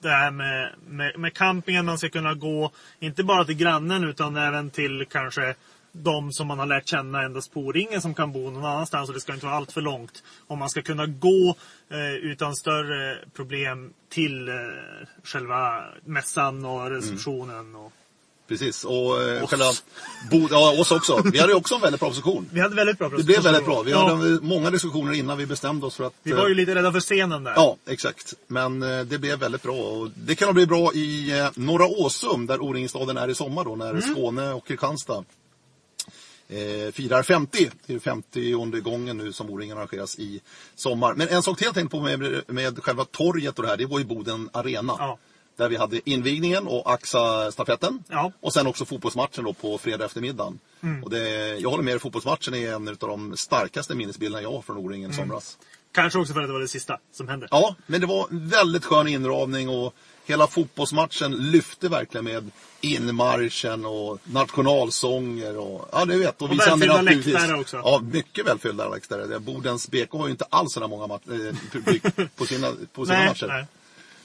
det 0.01 0.09
här 0.09 0.31
med, 0.31 0.73
med, 0.87 1.19
med 1.19 1.33
campingen, 1.33 1.85
man 1.85 1.97
ska 1.97 2.09
kunna 2.09 2.33
gå 2.33 2.71
inte 2.99 3.23
bara 3.23 3.45
till 3.45 3.55
grannen 3.55 4.03
utan 4.03 4.37
även 4.37 4.69
till 4.69 5.05
kanske 5.11 5.55
de 6.03 6.31
som 6.31 6.47
man 6.47 6.59
har 6.59 6.65
lärt 6.65 6.87
känna 6.87 7.23
endast 7.23 7.53
på 7.53 7.59
O-ringen 7.59 8.01
som 8.01 8.13
kan 8.13 8.31
bo 8.31 8.49
någon 8.51 8.65
annanstans. 8.65 9.09
Och 9.09 9.15
det 9.15 9.21
ska 9.21 9.33
inte 9.33 9.45
vara 9.45 9.55
allt 9.55 9.71
för 9.71 9.81
långt. 9.81 10.23
Om 10.47 10.59
man 10.59 10.69
ska 10.69 10.81
kunna 10.81 11.05
gå 11.05 11.55
eh, 11.91 12.13
utan 12.13 12.55
större 12.55 13.17
problem 13.33 13.93
till 14.09 14.47
eh, 14.47 14.53
själva 15.23 15.83
mässan 16.05 16.65
och 16.65 16.89
receptionen. 16.89 17.75
Och... 17.75 17.91
Precis, 18.47 18.83
och 18.83 19.21
eh, 19.23 19.43
Oss. 19.43 19.49
själva 19.49 19.65
Bod- 20.31 20.51
ja, 20.51 20.79
oss 20.79 20.91
också. 20.91 21.21
Vi 21.33 21.39
hade 21.39 21.53
också 21.53 21.75
en 21.75 21.81
väldigt 21.81 21.99
bra 21.99 22.09
position. 22.09 22.49
Vi 22.51 22.59
hade 22.59 22.75
väldigt 22.75 22.97
bra 22.97 23.09
Det 23.09 23.23
blev 23.23 23.43
väldigt 23.43 23.65
bra. 23.65 23.81
Vi 23.81 23.91
ja, 23.91 24.09
hade 24.09 24.39
många 24.41 24.71
diskussioner 24.71 25.13
innan 25.13 25.37
vi 25.37 25.45
bestämde 25.45 25.85
oss 25.85 25.95
för 25.95 26.03
att... 26.03 26.13
Vi 26.23 26.31
var 26.31 26.47
ju 26.47 26.51
eh, 26.51 26.55
lite 26.55 26.75
rädda 26.75 26.91
för 26.91 26.99
scenen 26.99 27.43
där. 27.43 27.53
Ja, 27.55 27.77
exakt. 27.87 28.33
Men 28.47 28.83
eh, 28.83 29.05
det 29.05 29.17
blev 29.17 29.39
väldigt 29.39 29.63
bra. 29.63 29.75
Och 29.75 30.09
det 30.15 30.35
kan 30.35 30.53
bli 30.53 30.65
bra 30.65 30.93
i 30.93 31.39
eh, 31.39 31.47
Norra 31.55 31.87
Åsum, 31.87 32.47
där 32.47 32.61
O-ringstaden 32.61 33.17
är 33.17 33.27
i 33.27 33.35
sommar 33.35 33.63
då, 33.63 33.75
när 33.75 34.01
Skåne 34.01 34.53
och 34.53 34.67
Kristianstad 34.67 35.23
eh, 36.49 36.91
firar 36.91 37.23
50. 37.23 37.71
Det 37.85 37.93
är 37.93 37.99
50 37.99 38.79
gången 38.81 39.17
nu 39.17 39.33
som 39.33 39.49
O-ringen 39.49 39.77
arrangeras 39.77 40.19
i 40.19 40.41
sommar. 40.75 41.13
Men 41.13 41.27
en 41.27 41.43
sak 41.43 41.57
till 41.57 41.65
jag 41.65 41.73
tänkte 41.73 41.97
på 41.97 42.03
med, 42.03 42.41
med 42.47 42.83
själva 42.83 43.05
torget 43.05 43.57
och 43.59 43.63
det 43.63 43.69
här, 43.69 43.77
det 43.77 43.85
var 43.85 43.99
ju 43.99 44.05
Boden 44.05 44.49
Arena. 44.53 44.95
Ja. 44.99 45.17
Där 45.57 45.69
vi 45.69 45.75
hade 45.75 46.09
invigningen 46.09 46.67
och 46.67 46.85
AXA-stafetten. 46.91 48.03
Ja. 48.09 48.31
Och 48.39 48.53
sen 48.53 48.67
också 48.67 48.85
fotbollsmatchen 48.85 49.43
då 49.43 49.53
på 49.53 49.77
fredag 49.77 50.05
eftermiddagen. 50.05 50.59
Mm. 50.83 51.03
Och 51.03 51.09
det, 51.09 51.57
jag 51.57 51.69
håller 51.69 51.83
med, 51.83 52.01
fotbollsmatchen 52.01 52.53
är 52.53 52.73
en 52.73 52.87
av 52.87 52.95
de 52.99 53.37
starkaste 53.37 53.95
minnesbilderna 53.95 54.41
jag 54.41 54.51
har 54.51 54.61
från 54.61 54.77
O-ringen 54.77 55.11
i 55.11 55.13
Mm. 55.13 55.25
somras. 55.27 55.57
Kanske 55.91 56.19
också 56.19 56.33
för 56.33 56.41
att 56.41 56.47
det 56.47 56.53
var 56.53 56.59
det 56.59 56.67
sista 56.67 56.97
som 57.13 57.27
hände. 57.27 57.47
Ja, 57.51 57.75
men 57.85 58.01
det 58.01 58.07
var 58.07 58.27
en 58.31 58.49
väldigt 58.49 58.85
skön 58.85 59.07
inramning 59.07 59.69
och 59.69 59.93
hela 60.25 60.47
fotbollsmatchen 60.47 61.31
lyfte 61.51 61.89
verkligen 61.89 62.25
med 62.25 62.51
inmarschen 62.81 63.85
och 63.85 64.19
nationalsånger 64.23 65.57
och 65.57 65.89
ja, 65.91 66.05
du 66.05 66.17
vet. 66.19 66.41
Och 66.41 66.51
vi 66.51 66.57
kände 66.57 66.87
välfyllda 66.87 67.01
läktare 67.31 67.59
också. 67.59 67.77
Ja, 67.77 68.01
mycket 68.11 68.45
välfyllda 68.47 68.89
läktare. 68.89 69.39
Bodens 69.39 69.89
BK 69.91 70.11
har 70.13 70.25
ju 70.25 70.31
inte 70.31 70.45
alls 70.49 70.73
så 70.73 70.87
många 70.87 71.07
mat- 71.07 71.27
eh, 71.27 71.55
publik 71.71 72.03
på 72.35 72.45
sina, 72.45 72.71
på 72.93 73.05
sina 73.05 73.17
Nej, 73.17 73.27
matcher. 73.27 73.47
nej. 73.47 73.65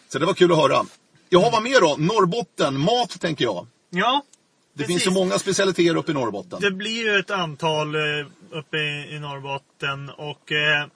Så 0.09 0.19
det 0.19 0.27
var 0.27 0.35
kul 0.35 0.53
att 0.53 0.59
höra. 0.59 0.85
Jaha, 1.29 1.51
vad 1.53 1.63
mer 1.63 1.81
då? 1.81 1.97
Norrbotten, 1.99 2.81
mat 2.81 3.21
tänker 3.21 3.45
jag. 3.45 3.67
Ja, 3.91 4.23
Det 4.73 4.79
precis. 4.79 4.87
finns 4.93 5.03
så 5.05 5.11
många 5.21 5.39
specialiteter 5.39 5.97
uppe 5.97 6.11
i 6.11 6.15
Norrbotten. 6.15 6.61
Det 6.61 6.71
blir 6.71 7.05
ju 7.05 7.19
ett 7.19 7.31
antal 7.31 7.95
eh, 7.95 8.01
uppe 8.51 8.77
i, 8.77 9.19
Norrbotten 9.21 10.11
och 10.11 10.53
eh, 10.53 10.87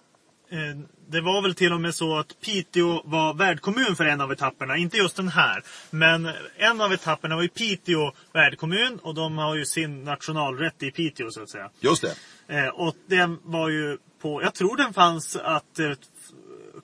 det 1.09 1.21
var 1.21 1.43
väl 1.43 1.55
till 1.55 1.73
och 1.73 1.81
med 1.81 1.95
så 1.95 2.19
att 2.19 2.41
Piteå 2.41 3.03
var 3.05 3.35
värdkommun 3.35 3.97
för 3.97 4.05
en 4.05 4.21
av 4.21 4.33
etapperna. 4.33 4.77
Inte 4.77 4.97
just 4.97 5.17
den 5.17 5.29
här. 5.29 5.63
Men 5.91 6.31
en 6.57 6.81
av 6.81 6.93
etapperna 6.93 7.35
var 7.35 7.43
ju 7.43 7.49
Piteå 7.49 8.13
värdkommun 8.33 8.99
och 9.03 9.15
de 9.15 9.39
har 9.39 9.55
ju 9.55 9.65
sin 9.65 10.05
nationalrätt 10.05 10.83
i 10.83 10.91
Piteå 10.91 11.31
så 11.31 11.43
att 11.43 11.51
säga. 11.51 11.71
Just 11.81 12.03
det. 12.03 12.15
Eh, 12.57 12.69
och 12.69 12.95
den 13.07 13.39
var 13.43 13.69
ju 13.69 13.99
på, 14.21 14.43
jag 14.43 14.55
tror 14.55 14.77
den 14.77 14.93
fanns 14.93 15.37
att 15.37 15.79
eh, 15.79 15.93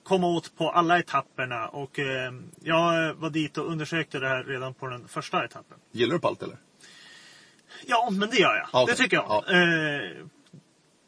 komma 0.03 0.27
åt 0.27 0.57
på 0.57 0.69
alla 0.69 0.99
etapperna. 0.99 1.67
Och 1.67 1.99
eh, 1.99 2.33
jag 2.63 3.13
var 3.13 3.29
dit 3.29 3.57
och 3.57 3.71
undersökte 3.71 4.19
det 4.19 4.27
här 4.27 4.43
redan 4.43 4.73
på 4.73 4.87
den 4.87 5.07
första 5.07 5.45
etappen. 5.45 5.77
Gillar 5.91 6.13
du 6.13 6.19
palt 6.19 6.43
eller? 6.43 6.57
Ja, 7.85 8.09
men 8.11 8.29
det 8.29 8.37
gör 8.37 8.55
jag. 8.55 8.67
Ja, 8.73 8.83
okej. 8.83 8.95
Det 8.95 9.03
tycker 9.03 9.17
jag. 9.17 9.43
Ja. 9.47 9.53
Eh, 9.53 10.25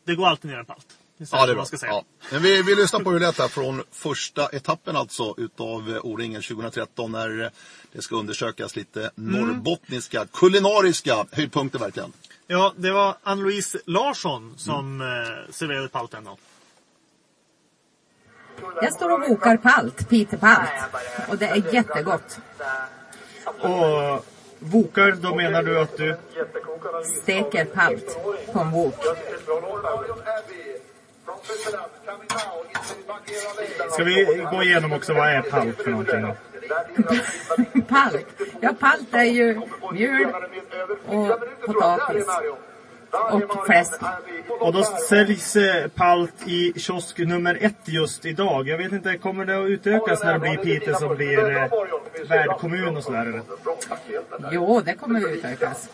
det 0.05 0.15
går 0.15 0.27
alltid 0.27 0.51
ner 0.51 0.57
en 0.57 0.65
palt. 0.65 0.97
Ja, 1.17 1.45
det 1.45 1.51
är 1.51 1.55
bra. 1.55 1.65
ska 1.65 1.77
säga. 1.77 1.91
Ja. 1.91 2.03
Men 2.31 2.41
vi, 2.41 2.61
vi 2.61 2.75
lyssnar 2.75 2.99
på 2.99 3.11
hur 3.11 3.19
det 3.19 3.25
lät 3.25 3.37
här 3.39 3.47
från 3.47 3.83
första 3.91 4.47
etappen 4.49 4.95
alltså 4.95 5.33
utav 5.37 5.89
eh, 5.89 6.05
O-ringen 6.05 6.41
2013 6.41 7.11
när 7.11 7.43
eh, 7.43 7.49
det 7.91 8.01
ska 8.01 8.15
undersökas 8.15 8.75
lite 8.75 9.11
Mm. 9.17 9.41
norrbottniska 9.41 10.25
kulinariska 10.33 11.25
höjdpunkter 11.31 11.79
verkligen. 11.79 12.13
Ja, 12.47 12.73
det 12.77 12.91
var 12.91 13.15
Ann-Louise 13.23 13.79
Larsson 13.85 14.53
som 14.57 15.01
eh, 15.01 15.07
serverade 15.53 15.87
palten 15.87 16.23
då. 16.23 16.37
Jag 18.81 18.93
står 18.93 19.09
och 19.09 19.25
kokar 19.27 19.57
palt, 19.57 20.09
pitepalt. 20.09 20.69
Och 21.29 21.37
det 21.37 21.45
är 21.45 21.73
jättegott. 21.73 22.37
Och 23.45 24.25
vokar, 24.59 25.11
då 25.11 25.35
menar 25.35 25.63
du 25.63 25.79
att 25.79 25.97
du... 25.97 26.17
Steker 27.21 27.65
palt 27.65 28.17
på 28.53 28.59
en 28.59 28.71
wok. 28.71 28.95
Ska 33.91 34.03
vi 34.03 34.45
gå 34.51 34.63
igenom 34.63 34.93
också 34.93 35.13
vad 35.13 35.29
är 35.29 35.41
palt 35.41 35.81
för 35.81 35.91
någonting 35.91 36.21
då? 36.21 36.35
Palt? 37.87 38.25
Ja, 38.61 38.73
palt 38.79 39.13
är 39.13 39.23
ju 39.23 39.61
mjöl 39.91 40.33
och 41.07 41.39
potatis. 41.65 42.25
Och 43.31 43.65
fläsk. 43.65 44.01
Och 44.59 44.73
då 44.73 44.83
säljs 44.83 45.55
eh, 45.55 45.87
palt 45.87 46.47
i 46.47 46.73
kiosk 46.79 47.17
nummer 47.17 47.57
ett 47.61 47.75
just 47.85 48.25
idag. 48.25 48.67
Jag 48.67 48.77
vet 48.77 48.91
inte, 48.91 49.17
kommer 49.17 49.45
det 49.45 49.57
att 49.57 49.67
utökas 49.67 50.23
när 50.23 50.33
det 50.33 50.39
blir 50.39 50.57
Piteå 50.57 50.95
som 50.95 51.15
blir 51.15 51.57
eh, 51.57 51.67
värdkommun 52.29 52.97
och 52.97 53.03
sådär? 53.03 53.41
Jo, 54.51 54.81
det 54.85 54.93
kommer 54.93 55.19
att 55.25 55.31
utökas. 55.31 55.89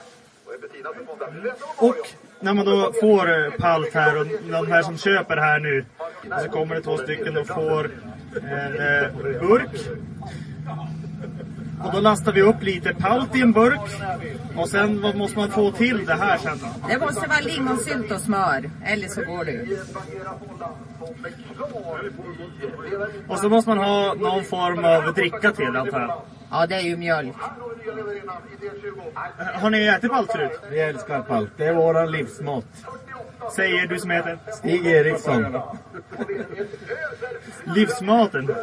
Och 1.78 1.96
när 2.40 2.54
man 2.54 2.66
då 2.66 2.94
får 3.02 3.30
eh, 3.30 3.52
palt 3.52 3.94
här 3.94 4.20
och 4.20 4.26
de 4.26 4.72
här 4.72 4.82
som 4.82 4.98
köper 4.98 5.38
här 5.38 5.60
nu. 5.60 5.86
Så 6.44 6.50
kommer 6.50 6.76
det 6.76 6.82
två 6.82 6.98
stycken 6.98 7.38
och 7.38 7.48
får 7.48 7.92
en 8.42 8.74
eh, 8.74 9.40
burk. 9.40 9.70
Och 11.84 11.92
då 11.94 12.00
lastar 12.00 12.32
vi 12.32 12.42
upp 12.42 12.64
lite 12.64 12.94
palt 12.94 13.36
i 13.36 13.42
en 13.42 13.52
burk. 13.52 13.80
Och 14.56 14.70
sen 14.70 15.02
vad 15.02 15.16
måste 15.16 15.38
man 15.38 15.52
få 15.52 15.72
till 15.72 16.06
det 16.06 16.14
här 16.14 16.38
sen 16.38 16.60
då? 16.62 16.88
Det 16.90 17.00
måste 17.00 17.28
vara 17.28 17.40
lingonsylt 17.40 18.12
och 18.12 18.22
smör. 18.22 18.70
Eller 18.86 19.08
så 19.08 19.22
går 19.22 19.46
det 19.46 19.52
ju. 19.52 19.78
Och 23.28 23.40
så 23.40 23.50
måste 23.50 23.70
man 23.70 23.78
ha 23.78 24.14
någon 24.14 24.44
form 24.44 24.86
av 24.86 25.14
dricka 25.14 25.52
till 25.52 25.76
antar 25.76 26.00
jag. 26.00 26.22
Ja, 26.52 26.66
det 26.68 26.76
är 26.76 26.82
ju 26.82 26.98
mjölk. 26.98 27.36
Har 29.54 29.70
ni 29.70 29.86
ätit 29.86 30.12
palt 30.12 30.32
förut? 30.32 30.60
Vi 30.72 30.80
älskar 30.80 31.22
palt. 31.22 31.50
Det 31.58 31.66
är 31.66 31.74
våran 31.74 32.12
livsmat. 32.12 32.66
Säger 33.56 33.88
du 33.88 34.00
som 34.00 34.10
heter? 34.10 34.40
Stig 34.54 34.86
Eriksson. 34.86 35.60
Livsmaten. 37.76 38.56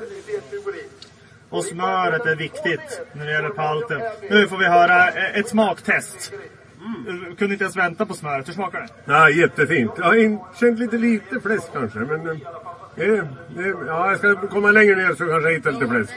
Och 1.48 1.64
smöret 1.64 2.26
är 2.26 2.36
viktigt 2.36 3.00
när 3.12 3.26
det 3.26 3.32
gäller 3.32 3.48
palten. 3.48 4.00
Nu 4.30 4.48
får 4.48 4.56
vi 4.56 4.66
höra 4.66 5.08
eh, 5.08 5.38
ett 5.38 5.48
smaktest. 5.48 6.32
Mm. 7.06 7.36
Kunde 7.36 7.52
inte 7.54 7.64
ens 7.64 7.76
vänta 7.76 8.06
på 8.06 8.14
smöret. 8.14 8.48
Hur 8.48 8.52
smakar 8.52 8.80
det? 8.80 9.12
Ja, 9.12 9.30
jättefint. 9.30 9.92
Jag 9.96 10.04
har 10.04 10.54
känt 10.60 10.78
lite 10.78 10.98
lite 10.98 11.40
fläsk 11.40 11.72
kanske, 11.72 11.98
men... 11.98 12.26
eh, 12.30 12.36
det, 12.96 13.74
ja, 13.86 14.10
jag 14.10 14.18
ska 14.18 14.36
komma 14.48 14.70
längre 14.70 14.96
ner 14.96 15.08
så 15.08 15.26
kanske 15.26 15.48
jag 15.50 15.52
hittar 15.52 15.72
lite 15.72 15.86
fläsk. 15.88 16.12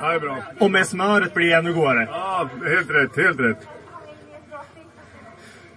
Ja, 0.00 0.08
det 0.08 0.14
är 0.14 0.20
bra. 0.20 0.36
Och 0.60 0.70
med 0.70 0.86
smöret 0.86 1.34
blir 1.34 1.46
det 1.46 1.54
ännu 1.54 1.74
godare. 1.74 2.08
Ja, 2.10 2.48
helt 2.66 2.90
rätt, 2.90 3.16
helt 3.16 3.40
rätt. 3.40 3.68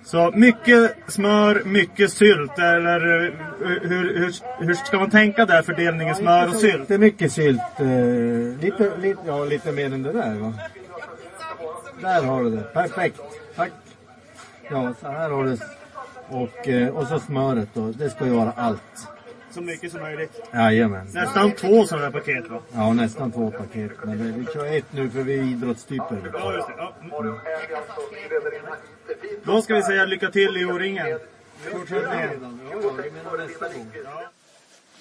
Så 0.03 0.31
mycket 0.35 0.95
smör, 1.07 1.61
mycket 1.65 2.11
sylt. 2.11 2.59
Eller 2.59 3.25
eh, 3.25 3.33
hur, 3.81 4.17
hur, 4.17 4.65
hur 4.65 4.73
ska 4.73 4.99
man 4.99 5.09
tänka 5.09 5.45
där 5.45 5.61
fördelningen 5.61 6.15
smör 6.15 6.47
och 6.47 6.55
sylt? 6.55 6.79
Inte 6.79 6.97
mycket 6.97 7.31
sylt. 7.31 7.61
Eh, 7.77 7.85
lite, 8.61 8.91
lite, 8.97 9.19
ja, 9.25 9.45
lite 9.45 9.71
mer 9.71 9.85
än 9.85 10.03
det 10.03 10.11
där 10.11 10.35
va. 10.35 10.53
Där 12.01 12.23
har 12.23 12.43
du 12.43 12.49
det. 12.49 12.61
Perfekt. 12.61 13.21
Tack. 13.55 13.71
Ja, 14.69 14.93
så 15.01 15.07
här 15.07 15.29
har 15.29 15.43
du 15.43 15.57
och, 16.27 16.67
eh, 16.67 16.87
och 16.87 17.07
så 17.07 17.19
smöret 17.19 17.69
då. 17.73 17.91
Det 17.91 18.09
ska 18.09 18.25
ju 18.25 18.31
vara 18.31 18.53
allt. 18.55 19.07
Så 19.51 19.61
mycket 19.61 19.91
som 19.91 20.01
möjligt. 20.01 20.41
Jajamän. 20.53 21.07
Nästan 21.13 21.51
två 21.51 21.85
sådana 21.85 22.05
här 22.05 22.11
paket 22.11 22.49
va? 22.49 22.59
Ja, 22.73 22.93
nästan 22.93 23.31
två 23.31 23.51
paket. 23.51 23.91
Men 24.03 24.17
det, 24.17 24.39
vi 24.39 24.45
kör 24.53 24.77
ett 24.77 24.93
nu 24.93 25.09
för 25.09 25.23
vi 25.23 25.39
är 25.39 25.43
idrottstyper. 25.43 26.31
Ja, 26.33 26.53
just 26.53 26.67
det. 26.67 26.73
Ja. 26.77 26.93
Mm. 27.01 27.35
Då 29.43 29.61
ska 29.61 29.75
vi 29.75 29.83
säga 29.83 30.05
lycka 30.05 30.31
till 30.31 30.57
i 30.57 30.65
O-ringen. 30.65 31.19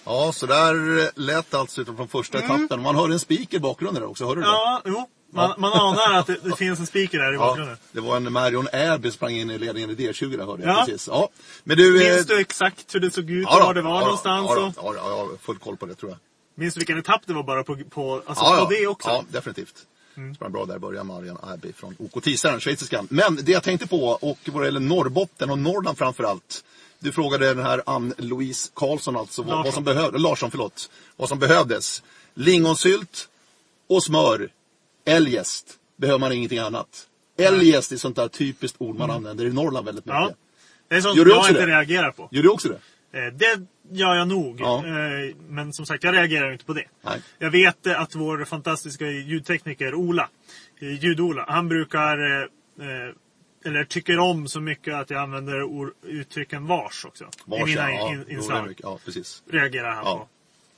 Ja, 0.04 0.32
så 0.32 0.46
där 0.46 0.74
lät 1.20 1.50
det 1.50 1.58
alltså 1.58 1.80
utifrån 1.80 2.08
första 2.08 2.38
etappen. 2.38 2.82
Man 2.82 2.96
hör 2.96 3.10
en 3.10 3.18
speaker 3.20 3.56
i 3.56 3.60
bakgrunden 3.60 4.02
där 4.02 4.10
också, 4.10 4.26
hörde 4.26 4.40
du 4.40 4.44
det? 4.44 4.48
Mm. 4.48 4.58
Ja, 4.58 4.82
jo. 4.84 5.08
Man, 5.32 5.54
man 5.58 5.72
anar 5.72 6.12
att 6.18 6.26
det, 6.26 6.36
det 6.44 6.56
finns 6.56 6.80
en 6.80 6.86
speaker 6.86 7.18
där 7.18 7.34
i 7.34 7.38
bakgrunden. 7.38 7.76
det 7.92 8.00
var 8.00 8.16
en 8.16 8.32
Marion 8.32 8.68
Airby 8.72 9.10
sprang 9.10 9.32
in 9.32 9.50
i 9.50 9.58
ledningen 9.58 9.90
i 9.90 9.94
D20 9.94 10.36
där 10.36 10.44
hörde 10.46 10.62
jag 10.62 10.76
Ja. 10.76 10.84
precis. 10.86 11.08
Ja. 11.08 11.28
Men 11.64 11.76
du... 11.76 12.06
eh, 12.06 12.14
Minns 12.14 12.26
du 12.26 12.40
exakt 12.40 12.94
hur 12.94 13.00
det 13.00 13.10
såg 13.10 13.30
ut? 13.30 13.46
ja 13.50 13.58
då, 13.60 13.64
var 13.66 13.74
det 13.74 13.82
var 13.82 13.94
ja 13.94 14.00
någonstans? 14.00 14.46
Ja, 14.50 14.72
och, 14.82 14.94
ja, 14.96 15.00
ja, 15.04 15.08
jag 15.10 15.16
har 15.16 15.28
full 15.42 15.58
koll 15.58 15.76
på 15.76 15.86
det 15.86 15.94
tror 15.94 16.10
jag. 16.10 16.18
minns 16.54 16.74
du 16.74 16.78
vilken 16.78 16.98
etapp 16.98 17.22
det 17.26 17.32
var 17.32 17.42
bara 17.42 17.64
på, 17.64 17.76
på, 17.90 18.22
alltså 18.26 18.44
Ja, 18.44 18.66
på 18.68 18.74
ja. 18.74 18.78
det 18.80 18.86
också? 18.86 19.08
Ja, 19.08 19.24
definitivt. 19.30 19.74
Sprang 20.36 20.52
bra 20.52 20.64
där 20.64 20.76
i 20.76 20.78
början, 20.78 21.06
Marian 21.06 21.38
Airby 21.42 21.72
från 21.72 21.96
OK 21.98 22.22
Tisaren, 22.24 22.60
schweiziskan. 22.60 23.06
Men 23.10 23.38
det 23.42 23.52
jag 23.52 23.62
tänkte 23.62 23.86
på, 23.88 24.04
och 24.06 24.38
vad 24.46 24.62
det 24.62 24.66
gäller 24.66 24.80
Norrbotten 24.80 25.50
och 25.50 25.58
Norrland 25.58 25.98
framför 25.98 26.24
allt. 26.24 26.64
Du 26.98 27.12
frågade 27.12 27.54
den 27.54 27.66
här 27.66 27.82
Ann-Louise 27.86 28.70
Karlsson 28.74 29.16
alltså, 29.16 29.42
Larsson. 29.42 29.62
vad 29.64 29.74
som 29.74 29.84
behövdes, 29.84 30.20
Larsson 30.22 30.50
förlåt, 30.50 30.90
vad 31.16 31.28
som 31.28 31.38
behövdes. 31.38 32.02
Lingonsylt 32.34 33.28
och 33.88 34.02
smör, 34.02 34.48
eljest, 35.10 35.78
behöver 35.96 36.18
man 36.18 36.32
ingenting 36.32 36.58
annat. 36.58 37.06
Eljest 37.38 37.92
är 37.92 37.96
sånt 37.96 38.16
där 38.16 38.28
typiskt 38.28 38.76
ord 38.80 38.96
man 38.98 39.10
använder 39.10 39.44
i 39.46 39.52
Norrland 39.52 39.86
väldigt 39.86 40.04
mycket. 40.04 40.20
Ja. 40.20 40.30
Det 40.88 40.94
är 40.96 41.00
sånt 41.00 41.16
Gör 41.16 41.24
du 41.24 41.30
jag 41.30 41.48
inte 41.48 41.60
det? 41.60 41.66
reagerar 41.66 42.10
på. 42.12 42.28
Gör 42.32 42.42
du 42.42 42.48
också 42.48 42.68
det? 42.68 43.18
Eh, 43.18 43.32
Det 43.32 43.60
gör 43.90 44.14
jag 44.14 44.28
nog. 44.28 44.60
Ja. 44.60 44.86
Eh, 44.86 45.34
Men 45.48 45.72
som 45.72 45.86
sagt, 45.86 46.04
jag 46.04 46.14
reagerar 46.14 46.52
inte 46.52 46.64
på 46.64 46.72
det. 46.72 46.84
Nej. 47.02 47.22
Jag 47.38 47.50
vet 47.50 47.86
att 47.86 48.14
vår 48.14 48.44
fantastiska 48.44 49.06
ljudtekniker 49.10 49.94
Ola, 49.94 50.28
eh, 50.80 51.04
Ljud-Ola, 51.04 51.44
han 51.48 51.68
brukar, 51.68 52.18
eller 53.64 53.84
tycker 53.84 54.18
om 54.18 54.48
så 54.48 54.60
mycket 54.60 54.94
att 54.94 55.10
jag 55.10 55.22
använder 55.22 55.90
uttrycken 56.06 56.66
vars 56.66 57.04
också. 57.04 57.24
I 57.24 57.28
Vars, 57.44 57.64
mina 57.68 57.90
ja, 57.90 58.12
in- 58.12 58.24
ja, 58.28 58.34
inslag. 58.34 58.80
ja, 58.82 58.98
precis. 59.04 59.42
Reagerar 59.50 59.90
han 59.94 60.04
Ja. 60.04 60.28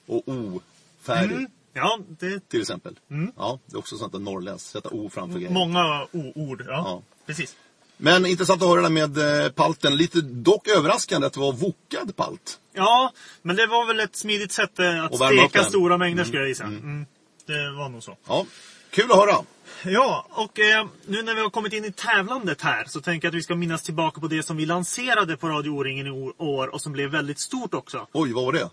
på. 0.06 0.14
Och 0.14 0.22
ofärdig. 0.28 1.36
Mm. 1.36 1.50
Ja, 1.72 1.98
det 2.20 2.48
Till 2.48 2.60
exempel. 2.60 2.98
Ja, 3.36 3.58
det 3.66 3.74
är 3.74 3.78
också 3.78 3.96
sånt 3.96 4.12
där 4.12 4.18
norrländskt. 4.18 4.70
Sätta 4.70 4.88
O 4.88 5.10
framför 5.14 5.38
grejer. 5.38 5.52
många 5.52 6.06
o-ord. 6.12 6.62
Ja, 6.66 6.72
Ja. 6.72 7.02
precis. 7.26 7.56
Men 7.96 8.26
intressant 8.26 8.62
att 8.62 8.68
höra 8.68 8.80
det 8.80 8.88
där 8.88 9.06
med 9.08 9.44
eh, 9.44 9.52
palten. 9.52 9.96
Lite 9.96 10.20
dock 10.20 10.68
överraskande 10.68 11.26
att 11.26 11.32
det 11.32 11.40
var 11.40 11.52
vokad 11.52 12.16
palt. 12.16 12.58
Ja, 12.72 13.12
men 13.42 13.56
det 13.56 13.66
var 13.66 13.86
väl 13.86 14.00
ett 14.00 14.16
smidigt 14.16 14.52
sätt 14.52 14.78
eh, 14.78 15.04
att 15.04 15.14
steka 15.16 15.64
stora 15.64 15.98
mängder 15.98 16.24
skulle 16.24 16.38
jag 16.38 16.48
gissa. 16.48 16.64
Mm. 16.64 17.06
Det 17.46 17.70
var 17.70 17.88
nog 17.88 18.02
så. 18.02 18.16
Ja, 18.26 18.46
kul 18.90 19.10
att 19.12 19.16
höra. 19.16 19.36
Ja, 19.84 20.26
och 20.30 20.58
eh, 20.60 20.86
nu 21.06 21.22
när 21.22 21.34
vi 21.34 21.40
har 21.40 21.50
kommit 21.50 21.72
in 21.72 21.84
i 21.84 21.92
tävlandet 21.92 22.60
här 22.62 22.84
så 22.84 23.00
tänker 23.00 23.26
jag 23.28 23.30
att 23.30 23.38
vi 23.38 23.42
ska 23.42 23.54
minnas 23.54 23.82
tillbaka 23.82 24.20
på 24.20 24.26
det 24.28 24.42
som 24.42 24.56
vi 24.56 24.66
lanserade 24.66 25.36
på 25.36 25.48
Radio 25.48 25.70
O-ringen 25.70 26.06
i 26.06 26.32
år 26.38 26.74
och 26.74 26.80
som 26.80 26.92
blev 26.92 27.10
väldigt 27.10 27.40
stort 27.40 27.74
också. 27.74 28.06
Oj, 28.12 28.32
vad 28.32 28.44
var 28.44 28.52
det? 28.52 28.70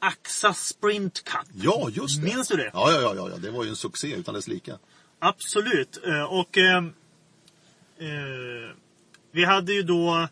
Axa 0.00 0.54
Sprint 0.54 1.24
Cup. 1.24 1.40
Ja, 1.54 1.88
just 1.92 2.16
det. 2.20 2.24
Minns 2.24 2.48
du 2.48 2.56
det? 2.56 2.70
Ja, 2.72 2.92
ja, 2.92 3.00
ja, 3.16 3.28
ja, 3.30 3.36
det 3.36 3.50
var 3.50 3.64
ju 3.64 3.70
en 3.70 3.76
succé 3.76 4.14
utan 4.14 4.34
dess 4.34 4.48
lika. 4.48 4.78
Absolut. 5.18 5.98
Eh, 6.06 6.22
Och 6.22 6.58
eh, 6.58 6.76
eh, 7.98 8.70
vi 9.32 9.44
hade 9.44 9.72
ju 9.72 9.82
då 9.82 10.28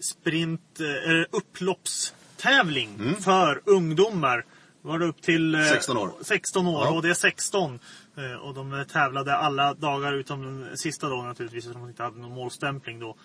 sprint, 0.00 0.80
eh, 0.80 1.26
upploppstävling 1.38 3.14
för 3.20 3.62
ungdomar. 3.64 4.44
Var 4.82 4.98
det 4.98 5.04
upp 5.06 5.22
till 5.22 5.54
eh, 5.54 5.64
16 5.64 5.96
år. 5.96 6.12
16 6.22 6.66
år 6.66 6.84
Ja. 6.84 6.90
och 6.92 7.02
det 7.02 7.10
är 7.10 7.14
16. 7.14 7.78
Eh, 8.16 8.32
Och 8.32 8.54
de 8.54 8.84
tävlade 8.92 9.36
alla 9.36 9.74
dagar 9.74 10.12
utom 10.12 10.42
den 10.42 10.76
sista 10.76 11.08
dagen 11.08 11.26
naturligtvis 11.26 11.64
eftersom 11.64 11.82
de 11.82 11.88
inte 11.88 12.02
hade 12.02 12.18
någon 12.18 12.32
målstämpling 12.34 12.98
då. 13.00 13.16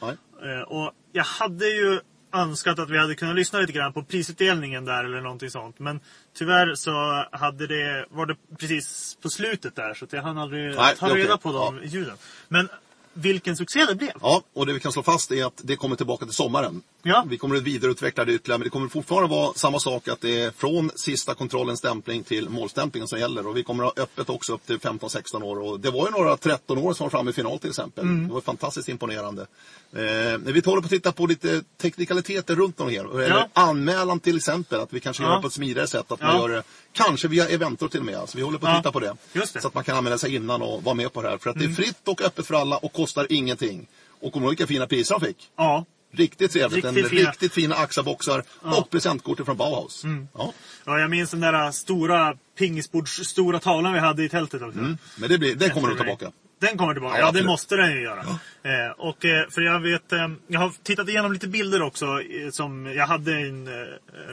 Eh, 0.44 0.62
Och 0.68 0.92
jag 1.12 1.24
hade 1.24 1.68
ju 1.68 2.00
önskat 2.34 2.80
att 2.80 2.90
vi 2.90 2.98
hade 2.98 3.16
kunnat 3.16 3.36
lyssna 3.36 3.60
lite 3.60 3.74
grann 3.74 3.94
på 3.94 4.04
prisutdelningen 4.04 4.86
där 4.86 5.04
eller 5.04 5.22
någonting 5.22 5.50
sånt. 5.50 5.80
Men 5.80 6.00
tyvärr 6.38 6.76
så 6.76 7.26
hade 7.32 7.68
det, 7.68 8.06
var 8.10 8.26
det 8.26 8.36
precis 8.60 9.18
på 9.22 9.30
slutet 9.30 9.76
där 9.76 9.94
så 9.94 10.06
att 10.06 10.14
jag 10.14 10.22
hann 10.22 10.38
aldrig 10.38 10.76
Nej, 10.76 10.96
ta 10.96 11.16
reda 11.16 11.34
okej. 11.34 11.42
på 11.42 11.52
de 11.52 11.80
ljuden. 11.84 12.18
Men 12.48 12.70
vilken 13.14 13.58
succé 13.58 13.86
det 13.86 13.96
blev. 13.96 14.12
Ja, 14.22 14.42
och 14.54 14.66
det 14.66 14.74
vi 14.74 14.80
kan 14.80 14.92
slå 14.92 15.04
fast 15.04 15.32
är 15.32 15.46
att 15.46 15.62
det 15.64 15.76
kommer 15.76 15.96
tillbaka 15.96 16.26
till 16.26 16.36
sommaren. 16.36 16.82
Ja. 17.04 17.26
Vi 17.30 17.38
kommer 17.38 17.56
att 17.56 17.64
vidareutveckla 17.64 18.26
det 18.26 18.34
ytterligare, 18.34 18.58
men 18.58 18.64
det 18.64 18.70
kommer 18.70 18.88
fortfarande 18.88 19.30
vara 19.30 19.54
samma 19.54 19.80
sak 19.80 20.08
att 20.08 20.22
det 20.22 20.42
är 20.42 20.52
från 20.52 20.92
sista 20.96 21.34
kontrollen 21.34 21.78
stämpling 21.78 22.24
till 22.24 22.50
målstämplingen 22.50 23.08
som 23.08 23.20
gäller. 23.20 23.48
Och 23.48 23.58
vi 23.58 23.64
kommer 23.64 23.84
att 23.84 23.98
ha 23.98 24.04
öppet 24.04 24.30
också 24.30 24.54
upp 24.54 24.66
till 24.66 24.78
15-16 24.78 25.44
år. 25.44 25.60
Och 25.60 25.80
det 25.80 25.92
var 25.92 26.06
ju 26.06 26.12
några 26.12 26.38
13 26.38 26.78
år 26.78 26.94
som 26.94 27.04
var 27.04 27.10
framme 27.10 27.30
i 27.30 27.34
final 27.34 27.60
till 27.60 27.70
exempel. 27.70 28.04
Mm. 28.04 28.28
Det 28.28 28.34
var 28.34 28.42
fantastiskt 28.42 28.90
imponerande. 28.90 29.48
Eh, 29.96 30.38
vi 30.38 30.62
håller 30.66 30.82
på 30.82 30.86
att 30.86 30.90
titta 30.90 31.12
på 31.12 31.26
lite 31.26 31.64
teknikaliteter 31.82 32.56
runt 32.56 32.80
om 32.80 32.90
här. 32.90 33.22
Eller 33.22 33.36
Ja. 33.36 33.50
anmälan 33.54 34.20
till 34.20 34.36
exempel, 34.38 34.80
att 34.80 34.94
vi 34.94 35.00
kanske 35.00 35.24
Ja. 35.24 35.30
gör 35.30 35.36
det 35.36 35.42
på 35.42 35.48
ett 35.48 35.54
smidigare 35.54 35.88
sätt. 35.88 36.12
Att 36.12 36.22
man 36.22 36.36
Ja. 36.36 36.42
gör 36.42 36.50
det, 36.50 36.64
kanske 36.94 37.28
via 37.28 37.48
Eventor 37.50 37.88
till 37.88 38.00
och 38.00 38.06
med. 38.06 38.30
Så 38.30 38.38
vi 38.38 38.44
håller 38.44 38.58
på 38.58 38.68
att 38.68 38.74
Ja. 38.74 38.80
titta 38.80 38.92
på 38.92 39.00
det. 39.00 39.16
Det. 39.34 39.62
Så 39.62 39.68
att 39.68 39.74
man 39.74 39.84
kan 39.84 39.98
anmäla 39.98 40.18
sig 40.18 40.36
innan 40.36 40.62
och 40.62 40.84
vara 40.84 40.96
med 40.96 41.14
på 41.14 41.22
det 41.22 41.30
här. 41.30 41.38
För 41.38 41.50
att 41.50 41.56
det 41.56 41.62
är 41.64 41.66
Mm. 41.66 41.76
fritt 41.76 42.08
och 42.08 42.22
öppet 42.22 42.46
för 42.48 42.56
alla 42.56 42.78
och 42.78 42.94
kostar 42.94 43.28
ingenting. 43.30 43.88
Och 44.22 44.34
kommer 44.34 44.46
du 44.46 44.50
vilka 44.52 44.68
fina 44.68 44.88
priser 44.88 45.16
de 45.20 45.26
fick? 45.26 45.50
Ja. 45.58 45.86
Riktigt 46.16 46.52
trevligt. 46.52 46.86
Riktigt 46.86 47.04
en, 47.04 47.10
fina. 47.10 47.30
Riktigt 47.32 47.54
fina 47.54 47.76
AXA-boxar 47.76 48.44
och 48.62 48.90
presentkortet 48.90 49.46
från 49.46 49.58
Bauhaus. 49.58 50.04
Mm. 50.04 50.28
Ja. 50.34 50.54
ja, 50.86 51.00
jag 51.00 51.10
minns 51.10 51.32
den 51.32 51.40
där 51.40 51.72
stora 51.72 52.38
pingisbords 52.58 53.12
stora 53.30 53.60
tavlan 53.60 53.94
vi 53.94 54.00
hade 54.00 54.24
i 54.24 54.30
tältet 54.30 54.62
också. 54.62 54.80
Mm. 54.80 54.98
Men 55.18 55.30
det, 55.30 55.38
blir, 55.38 55.56
det 55.56 55.70
kommer 55.70 55.88
nog 55.88 55.98
tillbaka. 55.98 56.32
Den 56.68 56.78
kommer 56.78 56.94
tillbaka. 56.94 57.20
Ja, 57.20 57.26
Ja, 57.26 57.32
det 57.32 57.44
måste 57.44 57.76
den 57.76 57.92
ju 57.92 58.02
göra. 58.02 58.20
Eh, 58.64 58.92
och, 58.98 59.26
eh, 59.26 59.50
för 59.50 59.62
jag 59.62 59.80
vet, 59.80 60.14
eh, 60.14 60.30
jag 60.48 60.60
har 60.60 60.72
tittat 60.84 61.10
igenom 61.10 61.34
lite 61.34 61.48
bilder 61.48 61.82
också. 61.82 62.06
Eh, 62.22 62.50
som 62.52 62.86
jag 62.86 63.08
hade 63.08 63.40
en 63.40 63.68
eh, 63.68 63.74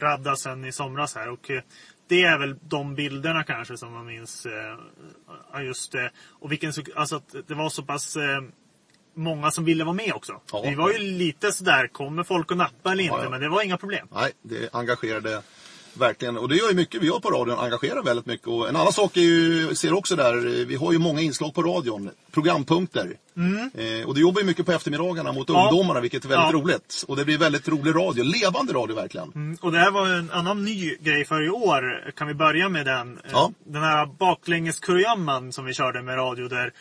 radda 0.01 0.37
sen 0.37 0.65
i 0.65 0.73
somras 0.73 1.15
här. 1.15 1.29
Och 1.29 1.51
eh, 1.51 1.63
det 2.09 2.23
är 2.23 2.39
väl 2.39 2.57
de 2.63 2.95
bilderna 2.95 3.45
kanske 3.45 3.77
som 3.77 3.93
man 3.93 4.07
minns. 4.07 4.47
Eh, 4.47 4.77
ja, 5.53 5.63
just 5.63 5.93
det. 5.93 6.11
Och 6.41 6.53
vilken, 6.53 6.73
alltså 6.97 7.17
att 7.17 7.35
det 7.47 7.55
var 7.55 7.69
så 7.69 7.83
pass 7.83 8.17
många 9.15 9.51
som 9.51 9.65
ville 9.65 9.85
vara 9.85 9.95
med 9.95 10.13
också. 10.15 10.41
Ja. 10.53 10.63
Vi 10.69 10.75
var 10.75 10.91
ju 10.91 10.99
lite 10.99 11.53
sådär, 11.53 11.87
kommer 11.87 12.23
folk 12.23 12.53
att 12.53 12.59
nappa 12.59 12.93
eller 12.93 13.05
inte? 13.05 13.17
Ja, 13.17 13.25
ja. 13.25 13.31
Men 13.31 13.41
det 13.41 13.49
var 13.49 13.63
inga 13.63 13.77
problem. 13.77 14.09
Nej, 14.13 14.33
det 14.43 14.75
engagerade 14.75 15.43
verkligen. 15.95 16.37
Och 16.39 16.49
det 16.49 16.57
gör 16.57 16.69
ju 16.69 16.75
mycket 16.75 17.03
vi 17.03 17.07
gör 17.07 17.19
på 17.21 17.31
radion, 17.31 17.59
engagerar 17.59 18.03
väldigt 18.03 18.27
mycket. 18.27 18.47
Och 18.49 18.69
en 18.69 18.77
annan 18.77 18.93
sak 18.93 19.17
är 19.17 19.21
ju, 19.21 19.75
ser 19.75 19.93
också 19.93 20.17
där, 20.17 20.65
vi 20.65 20.77
har 20.77 20.93
ju 20.93 20.99
många 20.99 21.21
inslag 21.21 21.55
på 21.55 21.63
radion. 21.63 22.11
Programpunkter. 22.33 23.17
Eh, 23.75 24.07
och 24.09 24.15
det 24.15 24.21
jobbar 24.21 24.41
ju 24.41 24.47
mycket 24.47 24.67
på 24.67 24.73
eftermiddagarna 24.73 25.33
mot 25.33 25.49
Mm. 25.49 25.61
Ja. 25.61 25.69
ungdomarna, 25.71 26.01
vilket 26.01 26.25
är 26.25 26.29
väldigt 26.29 26.53
Ja. 26.53 26.59
roligt. 26.59 27.05
Och 27.09 27.17
det 27.17 27.25
blir 27.25 27.39
väldigt 27.39 27.69
rolig 27.69 27.95
radio, 27.95 28.25
levande 28.25 28.73
radio 28.73 28.97
verkligen. 28.97 29.33
Mm, 29.35 29.57
Och 29.61 29.73
det 29.73 29.79
här 29.79 29.91
var 29.91 30.07
en 30.09 30.31
annan 30.31 30.65
ny 30.65 30.97
grej 31.01 31.25
för 31.25 31.47
i 31.47 31.51
år. 31.51 32.11
Kan 32.17 32.29
vi 32.29 32.35
börja 32.35 32.69
med 32.69 32.87
den? 32.87 33.13
Eh, 33.19 33.31
Ja. 33.33 33.53
Den 33.67 33.83
här 33.83 34.07
baklängeskurragömman 34.07 35.53
som 35.53 35.65
vi 35.65 35.73
körde 35.75 36.03
med 36.03 36.17
radio 36.17 36.49
där 36.49 36.73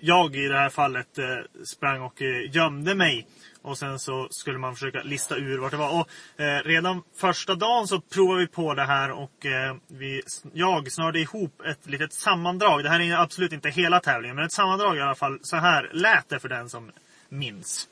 jag 0.00 0.36
i 0.36 0.48
det 0.48 0.58
här 0.58 0.70
fallet 0.70 1.18
eh, 1.18 1.24
sprang 1.64 2.02
och 2.02 2.22
eh, 2.22 2.54
gömde 2.56 2.94
mig. 2.94 3.26
Och 3.68 3.78
sen 3.78 3.98
så 3.98 4.28
skulle 4.30 4.58
man 4.58 4.74
försöka 4.74 5.02
lista 5.02 5.36
ur 5.36 5.58
vart 5.58 5.70
det 5.70 5.76
var. 5.76 6.00
Och 6.00 6.40
eh, 6.40 6.62
redan 6.64 7.02
första 7.16 7.54
dagen 7.54 7.86
så 7.88 8.00
provade 8.00 8.40
vi 8.40 8.46
på 8.46 8.74
det 8.74 8.84
här 8.84 9.10
och 9.10 9.46
eh, 9.46 9.76
vi, 9.86 10.22
jag 10.52 10.92
snörde 10.92 11.20
ihop 11.20 11.60
ett 11.66 11.86
litet 11.86 12.12
sammandrag. 12.12 12.82
Det 12.82 12.88
här 12.90 13.00
är 13.00 13.16
absolut 13.16 13.52
inte 13.52 13.68
hela 13.70 14.00
tävlingen 14.00 14.36
men 14.36 14.44
ett 14.44 14.52
sammandrag 14.52 14.96
i 14.96 15.00
alla 15.00 15.14
fall. 15.14 15.38
Så 15.42 15.56
här 15.56 15.90
lät 15.92 16.28
det 16.28 16.38
för 16.38 16.48
den 16.48 16.68
som 16.68 16.90
minns. 17.28 17.88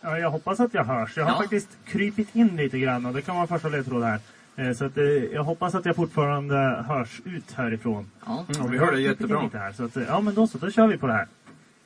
Ja, 0.00 0.18
jag 0.18 0.30
hoppas 0.30 0.60
att 0.60 0.74
jag 0.74 0.84
hörs. 0.84 1.16
Jag 1.16 1.24
har 1.24 1.32
Ja. 1.32 1.38
faktiskt 1.38 1.68
krypit 1.86 2.34
in 2.36 2.56
lite 2.56 2.78
grann 2.78 3.06
och 3.06 3.14
det 3.14 3.22
kan 3.22 3.36
vara 3.36 3.46
första 3.46 3.68
ledtråd 3.68 4.02
här. 4.04 4.20
Eh, 4.56 4.72
Så 4.72 4.84
att, 4.84 4.96
eh, 4.98 5.04
jag 5.04 5.44
hoppas 5.44 5.74
att 5.74 5.84
jag 5.84 5.96
fortfarande 5.96 6.56
hörs 6.88 7.20
ut 7.24 7.52
härifrån. 7.52 8.10
Ja, 8.26 8.44
Ja, 8.58 8.66
vi 8.66 8.78
hör 8.78 8.92
dig 8.92 9.02
jättebra. 9.02 9.50
Här, 9.52 9.72
så 9.72 9.84
att, 9.84 9.96
eh, 9.96 10.02
ja, 10.08 10.20
men 10.20 10.34
då 10.34 10.46
så. 10.46 10.58
Då 10.58 10.70
kör 10.70 10.86
vi 10.86 10.98
på 10.98 11.06
det 11.06 11.12
här. 11.12 11.26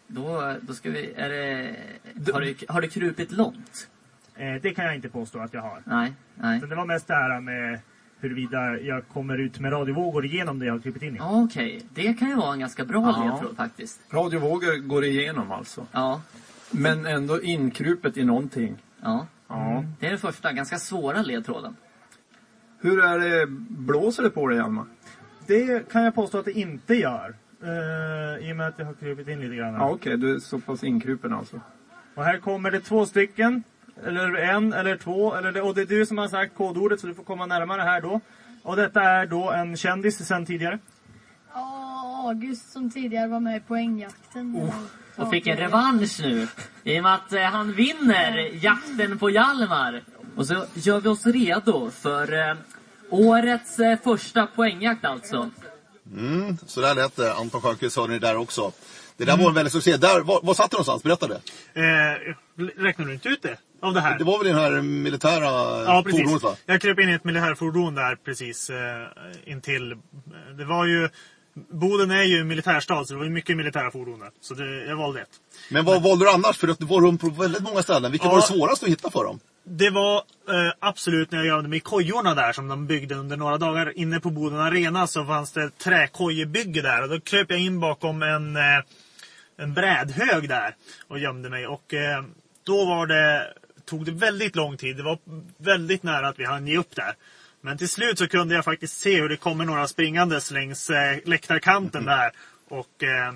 Då, 0.08 0.54
då 0.60 0.74
ska 0.74 0.90
vi... 0.90 1.12
Är 1.16 1.28
det, 1.28 2.32
har, 2.32 2.40
det, 2.40 2.54
har 2.68 2.80
det 2.80 2.88
krupit 2.88 3.32
långt? 3.32 3.88
Eh, 4.36 4.54
Det 4.62 4.74
kan 4.74 4.84
jag 4.84 4.94
inte 4.94 5.08
påstå 5.08 5.38
att 5.38 5.54
jag 5.54 5.62
har. 5.62 5.82
Nej, 5.84 6.12
nej. 6.34 6.60
Så 6.60 6.66
det 6.66 6.74
var 6.74 6.86
mest 6.86 7.06
det 7.06 7.14
här 7.14 7.40
med 7.40 7.80
huruvida 8.20 8.78
jag 8.80 9.08
kommer 9.08 9.38
ut 9.38 9.60
med 9.60 9.72
radiovågor 9.72 10.24
igenom 10.26 10.58
det 10.58 10.66
jag 10.66 10.72
har 10.74 10.80
krypit 10.80 11.02
in 11.02 11.14
i. 11.14 11.18
Ja, 11.18 11.42
Okej, 11.42 11.82
det 11.94 12.14
kan 12.14 12.28
ju 12.28 12.34
vara 12.34 12.52
en 12.52 12.60
ganska 12.60 12.84
bra 12.84 13.00
Ja. 13.16 13.24
ledtråd 13.32 13.56
faktiskt. 13.56 14.00
Radiovågor 14.10 14.76
går 14.88 15.04
igenom 15.04 15.52
alltså. 15.52 15.86
Ja, 15.92 16.22
Men 16.70 17.06
ändå 17.06 17.42
inkrupet 17.42 18.16
i 18.16 18.24
någonting. 18.24 18.76
ja. 19.02 19.26
Ja. 19.50 19.84
Det 20.00 20.06
är 20.06 20.10
den 20.10 20.18
första, 20.18 20.52
ganska 20.52 20.78
svåra 20.78 21.22
ledtråden. 21.22 21.76
Hur 22.80 23.04
är 23.04 23.18
det, 23.18 23.46
blåser 23.68 24.22
det 24.22 24.30
på 24.30 24.48
dig 24.48 24.58
Alma? 24.58 24.86
Det 25.46 25.88
kan 25.92 26.02
jag 26.04 26.14
påstå 26.14 26.38
att 26.38 26.44
det 26.44 26.52
inte 26.52 26.94
gör. 26.94 27.34
Eh, 27.62 28.48
I 28.48 28.52
och 28.52 28.56
med 28.56 28.66
att 28.68 28.78
jag 28.78 28.86
har 28.86 28.94
krypit 28.94 29.28
in 29.28 29.40
lite 29.40 29.54
grann. 29.54 29.74
här. 29.74 29.80
Ja 29.80 29.90
okej, 29.90 30.16
du 30.16 30.34
är 30.34 30.38
så 30.38 30.58
pass 30.58 30.84
inkrupen 30.84 31.32
alltså. 31.32 31.60
Och 32.14 32.24
här 32.24 32.38
kommer 32.38 32.70
det 32.70 32.80
två 32.80 33.06
stycken. 33.06 33.62
Eller 34.06 34.34
en 34.34 34.72
eller 34.72 34.96
två. 34.96 35.34
Eller 35.34 35.52
det, 35.52 35.60
och 35.62 35.74
det 35.74 35.80
är 35.80 35.86
du 35.86 36.06
som 36.06 36.18
har 36.18 36.28
sagt 36.28 36.54
kodordet 36.54 37.00
så 37.00 37.06
du 37.06 37.14
får 37.14 37.22
komma 37.24 37.46
närmare 37.46 37.82
här 37.82 38.00
då. 38.00 38.20
Och 38.62 38.76
detta 38.76 39.02
är 39.02 39.26
då 39.26 39.50
en 39.50 39.76
kändis 39.76 40.26
sen 40.26 40.46
tidigare. 40.46 40.78
Ja, 41.54 42.24
August 42.28 42.72
som 42.72 42.90
tidigare 42.90 43.28
var 43.28 43.40
med 43.40 43.56
i 43.56 43.60
poängjakten. 43.60 44.70
Och 45.16 45.30
fick 45.30 45.46
en 45.46 45.56
revansch 45.56 46.20
nu. 46.22 46.46
I 46.84 46.98
och 46.98 47.02
med 47.02 47.14
att 47.14 47.32
eh, 47.32 47.42
han 47.42 47.72
vinner 47.72 48.64
jakten 48.64 49.18
på 49.18 49.30
Hjalmar. 49.30 50.02
Och 50.36 50.46
så 50.46 50.64
gör 50.74 51.00
vi 51.00 51.08
oss 51.08 51.26
redo 51.26 51.90
för 51.90 52.48
eh, 52.50 52.56
årets 53.10 53.78
eh, 53.78 53.98
första 53.98 54.46
poängjakt 54.46 55.04
alltså. 55.04 55.50
Mm, 56.16 56.56
så 56.66 56.80
där 56.80 56.94
lät 56.94 57.16
det. 57.16 57.34
Anton 57.34 57.60
Stjernquist 57.60 57.96
hörde 57.96 58.12
ni 58.12 58.18
där 58.18 58.36
också. 58.36 58.72
Det 59.16 59.24
där 59.24 59.36
var 59.36 59.48
en 59.48 59.54
väldig 59.54 59.72
succé. 59.72 59.96
Där, 59.96 60.20
var, 60.20 60.40
var 60.42 60.54
satt 60.54 60.70
du 60.70 60.74
någonstans? 60.74 61.02
Berätta 61.02 61.26
det. 61.28 61.40
Eh, 61.74 62.82
räknar 62.82 63.06
du 63.06 63.14
inte 63.14 63.28
ut 63.28 63.42
det? 63.42 63.56
Av 63.82 63.94
det 63.94 64.00
här? 64.00 64.18
Det 64.18 64.24
var 64.24 64.38
väl 64.38 64.46
i 64.46 64.50
det 64.52 64.60
här 64.60 64.82
militära 64.82 65.44
Ja, 65.84 66.02
precis. 66.04 66.20
fordonet 66.20 66.42
va? 66.42 66.56
Jag 66.66 66.80
kröp 66.80 66.98
in 67.00 67.08
i 67.08 67.12
ett 67.12 67.24
militärfordon 67.24 67.94
där 67.94 68.16
precis 68.16 68.70
eh, 68.70 69.06
intill. 69.52 69.96
Det 70.58 70.64
var 70.64 70.84
ju... 70.84 71.08
Boden 71.72 72.10
är 72.10 72.22
ju 72.22 72.38
en 72.40 72.48
militärstad 72.48 73.04
så 73.04 73.12
det 73.12 73.18
var 73.18 73.24
ju 73.24 73.30
mycket 73.30 73.56
militära 73.56 73.90
fordon 73.90 74.18
där. 74.18 74.30
Så 74.40 74.54
det, 74.54 74.84
jag 74.86 74.96
valde 74.96 75.20
ett. 75.20 75.28
Men 75.70 75.84
vad 75.84 76.02
valde 76.02 76.24
du 76.24 76.30
annars? 76.30 76.58
För 76.58 76.66
du 76.66 76.74
var 76.86 77.00
runt 77.00 77.20
på 77.20 77.30
väldigt 77.30 77.62
många 77.62 77.82
ställen. 77.82 78.12
Vilket 78.12 78.26
Ja. 78.26 78.32
var 78.32 78.40
det 78.40 78.46
svåraste 78.46 78.86
att 78.86 78.92
hitta 78.92 79.10
för 79.10 79.24
dem? 79.24 79.40
Det 79.70 79.90
var 79.90 80.16
eh, 80.48 80.72
absolut 80.78 81.30
när 81.30 81.38
jag 81.38 81.46
gömde 81.46 81.68
mig 81.68 81.76
i 81.76 81.80
kojorna 81.80 82.34
där 82.34 82.52
som 82.52 82.68
de 82.68 82.86
byggde 82.86 83.14
under 83.14 83.36
några 83.36 83.58
dagar. 83.58 83.98
Inne 83.98 84.20
på 84.20 84.30
Boden 84.30 84.60
Arena 84.60 85.06
så 85.06 85.24
fanns 85.24 85.52
det 85.52 85.62
ett 85.62 85.78
träkojebygge 85.78 86.82
där. 86.82 87.02
Och 87.02 87.08
då 87.08 87.20
kröp 87.20 87.50
jag 87.50 87.60
in 87.60 87.80
bakom 87.80 88.22
en, 88.22 88.56
eh, 88.56 88.82
en 89.56 89.74
brädhög 89.74 90.48
där 90.48 90.74
och 91.08 91.18
gömde 91.18 91.50
mig. 91.50 91.66
Och 91.66 91.94
eh, 91.94 92.24
då 92.64 92.84
var 92.86 93.06
det, 93.06 93.54
tog 93.84 94.04
det 94.04 94.12
väldigt 94.12 94.56
lång 94.56 94.76
tid. 94.76 94.96
Det 94.96 95.02
var 95.02 95.18
väldigt 95.56 96.02
nära 96.02 96.28
att 96.28 96.38
vi 96.38 96.44
hann 96.44 96.66
ge 96.66 96.78
upp 96.78 96.94
där. 96.94 97.14
Men 97.60 97.78
till 97.78 97.88
slut 97.88 98.18
så 98.18 98.28
kunde 98.28 98.54
jag 98.54 98.64
faktiskt 98.64 99.00
se 99.00 99.20
hur 99.20 99.28
det 99.28 99.36
kommer 99.36 99.64
några 99.64 99.86
springandes 99.86 100.50
längs 100.50 100.90
eh, 100.90 101.18
läktarkanten 101.24 102.04
där. 102.04 102.30
Och 102.68 103.02
eh, 103.02 103.28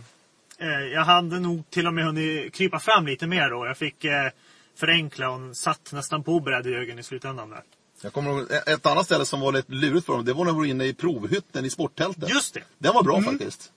eh, 0.59 0.87
jag 0.92 1.05
hade 1.05 1.40
nog 1.40 1.71
till 1.71 1.87
och 1.87 1.95
med 1.95 2.05
hunnit 2.05 2.55
krypa 2.55 2.79
fram 2.79 3.07
lite 3.07 3.27
mer 3.27 3.51
då. 3.51 3.66
Jag 3.66 3.77
fick 3.77 4.05
eh, 4.05 4.31
förenkla 4.77 5.31
och 5.31 5.57
satt 5.57 5.93
nästan 5.93 6.23
på 6.23 6.41
brädhögen 6.41 6.99
i 6.99 7.03
slutändan 7.03 7.51
där. 7.51 7.63
Jag 8.03 8.13
kommer 8.13 8.31
ihåg 8.31 8.51
ett 8.67 8.87
annat 8.87 9.07
ställe 9.07 9.27
som 9.27 9.41
var 9.41 9.53
lite 9.53 9.73
lurigt 9.73 10.07
för 10.07 10.13
dem. 10.13 10.25
Det 10.25 10.33
var 10.33 10.45
när 10.45 10.53
vi 10.53 10.59
var 10.59 10.65
inne 10.65 10.85
i 10.85 10.95
provhytten 10.95 11.65
i 11.65 11.71
sporttältet. 11.71 12.31
Just 12.31 12.55
det! 12.55 12.63
Den 12.79 12.95
var 12.95 13.03
bra 13.03 13.19
Mm. 13.19 13.31
faktiskt. 13.31 13.73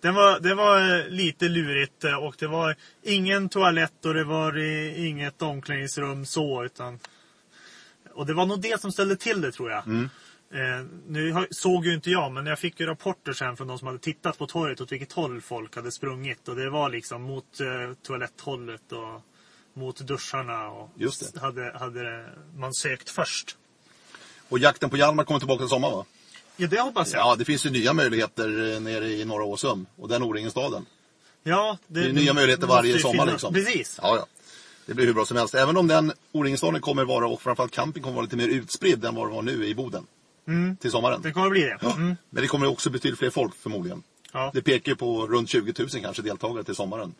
Det 0.00 0.10
var, 0.10 0.40
det 0.40 0.54
var 0.54 0.98
eh, 0.98 1.08
lite 1.08 1.48
lurigt 1.48 2.04
eh, 2.04 2.14
och 2.14 2.34
det 2.38 2.46
var 2.46 2.76
ingen 3.02 3.48
toalett 3.48 4.04
och 4.04 4.14
det 4.14 4.24
var 4.24 4.56
eh, 4.58 5.06
inget 5.06 5.42
omklädningsrum 5.42 6.26
så 6.26 6.64
utan... 6.64 6.98
Och 8.14 8.26
det 8.26 8.34
var 8.34 8.46
nog 8.46 8.60
det 8.60 8.80
som 8.80 8.92
ställde 8.92 9.16
till 9.16 9.40
det 9.40 9.52
tror 9.52 9.70
jag. 9.70 9.86
Mm. 9.86 10.08
Eh, 10.54 10.86
nu 11.06 11.46
såg 11.50 11.86
ju 11.86 11.94
inte 11.94 12.10
jag 12.10 12.32
men 12.32 12.46
jag 12.46 12.58
fick 12.58 12.80
ju 12.80 12.86
rapporter 12.86 13.32
sen 13.32 13.56
från 13.56 13.66
de 13.68 13.78
som 13.78 13.86
hade 13.86 13.98
tittat 13.98 14.38
på 14.38 14.46
torget 14.46 14.80
åt 14.80 14.92
vilket 14.92 15.12
håll 15.12 15.40
folk 15.40 15.76
hade 15.76 15.92
sprungit. 15.92 16.48
Och 16.48 16.56
det 16.56 16.70
var 16.70 16.88
liksom 16.88 17.22
mot 17.22 17.60
eh, 17.60 17.94
toaletthållet 18.02 18.92
och 18.92 19.22
mot 19.76 19.96
duscharna. 20.00 20.68
Och 20.68 20.90
det. 20.96 21.40
Hade, 21.40 21.72
hade 21.78 22.26
man 22.56 22.74
sökt 22.74 23.10
först. 23.10 23.56
Och 24.48 24.58
jakten 24.58 24.90
på 24.90 24.96
Hjalmar 24.96 25.24
kommer 25.24 25.40
tillbaka 25.40 25.58
till 25.58 25.68
sommar 25.68 25.90
va? 25.90 26.04
Ja, 26.56 26.66
det 26.66 26.80
hoppas 26.80 27.12
jag. 27.12 27.20
Ja, 27.20 27.36
det 27.36 27.44
finns 27.44 27.66
ju 27.66 27.70
nya 27.70 27.92
möjligheter 27.92 28.74
eh, 28.74 28.80
nere 28.80 29.08
i 29.08 29.24
norra 29.24 29.44
Åsum. 29.44 29.86
Och 29.96 30.08
den 30.08 30.22
O-ringen-staden. 30.22 30.86
Ja, 31.42 31.78
Det 31.86 32.00
är 32.00 32.12
nya 32.12 32.34
möjligheter 32.34 32.66
varje 32.66 32.98
sommar 32.98 33.12
finnas. 33.12 33.30
liksom. 33.30 33.54
Precis. 33.54 33.98
Ja, 34.02 34.16
ja. 34.16 34.26
Det 34.86 34.94
blir 34.94 35.06
hur 35.06 35.14
bra 35.14 35.24
som 35.24 35.36
helst. 35.36 35.54
Även 35.54 35.76
om 35.76 35.86
den 35.86 36.12
O-ringen-staden 36.32 36.80
kommer 36.80 37.04
vara, 37.04 37.26
och 37.28 37.42
framförallt 37.42 37.72
camping 37.72 38.02
kommer 38.02 38.14
vara 38.14 38.24
lite 38.24 38.36
mer 38.36 38.48
utspridd 38.48 39.04
än 39.04 39.14
vad 39.14 39.28
det 39.28 39.34
var 39.34 39.42
nu 39.42 39.66
i 39.66 39.74
Boden. 39.74 40.06
Mm. 40.48 40.76
Till 40.76 40.90
sommaren. 40.90 41.22
Det 41.22 41.32
kommer 41.32 41.50
bli 41.50 41.60
det. 41.60 41.78
Ja. 41.82 41.92
Mm. 41.94 42.16
Men 42.30 42.42
det 42.42 42.48
kommer 42.48 42.66
också 42.66 42.90
betydligt 42.90 43.18
fler 43.18 43.30
folk 43.30 43.54
förmodligen. 43.54 44.02
Ja. 44.32 44.50
Det 44.54 44.62
pekar 44.62 44.92
ju 44.92 44.96
på 44.96 45.26
runt 45.26 45.48
20 45.48 45.74
000 45.78 45.88
kanske 45.88 46.22
deltagare 46.22 46.64
till 46.64 46.74
sommaren. 46.74 47.14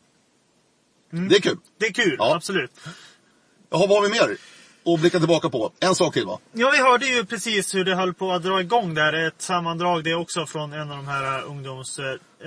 Mm. 1.13 1.29
Det 1.29 1.37
är 1.37 1.41
kul. 1.41 1.57
Det 1.79 1.87
är 1.87 1.93
kul, 1.93 2.17
Ja. 2.19 2.35
absolut. 2.37 2.71
Jaha, 3.71 3.87
vad 3.87 3.91
har 3.91 4.03
vi 4.03 4.09
mer? 4.09 4.37
att 4.95 5.01
blicka 5.01 5.19
tillbaka 5.19 5.49
på. 5.49 5.73
En 5.81 5.95
sak 5.95 6.15
till 6.15 6.27
va? 6.27 6.39
Ja, 6.53 6.71
vi 6.71 6.79
hörde 6.79 7.07
ju 7.07 7.25
precis 7.25 7.75
hur 7.75 7.85
det 7.85 7.95
höll 7.95 8.15
på 8.15 8.33
att 8.33 8.43
dra 8.43 8.61
igång 8.61 8.95
där. 8.95 9.13
Ett 9.13 9.43
sammandrag 9.43 10.05
det 10.05 10.11
är 10.11 10.15
också 10.15 10.47
från 10.47 10.73
en 10.73 10.91
av 10.91 10.97
de 10.97 11.09
här 11.09 11.43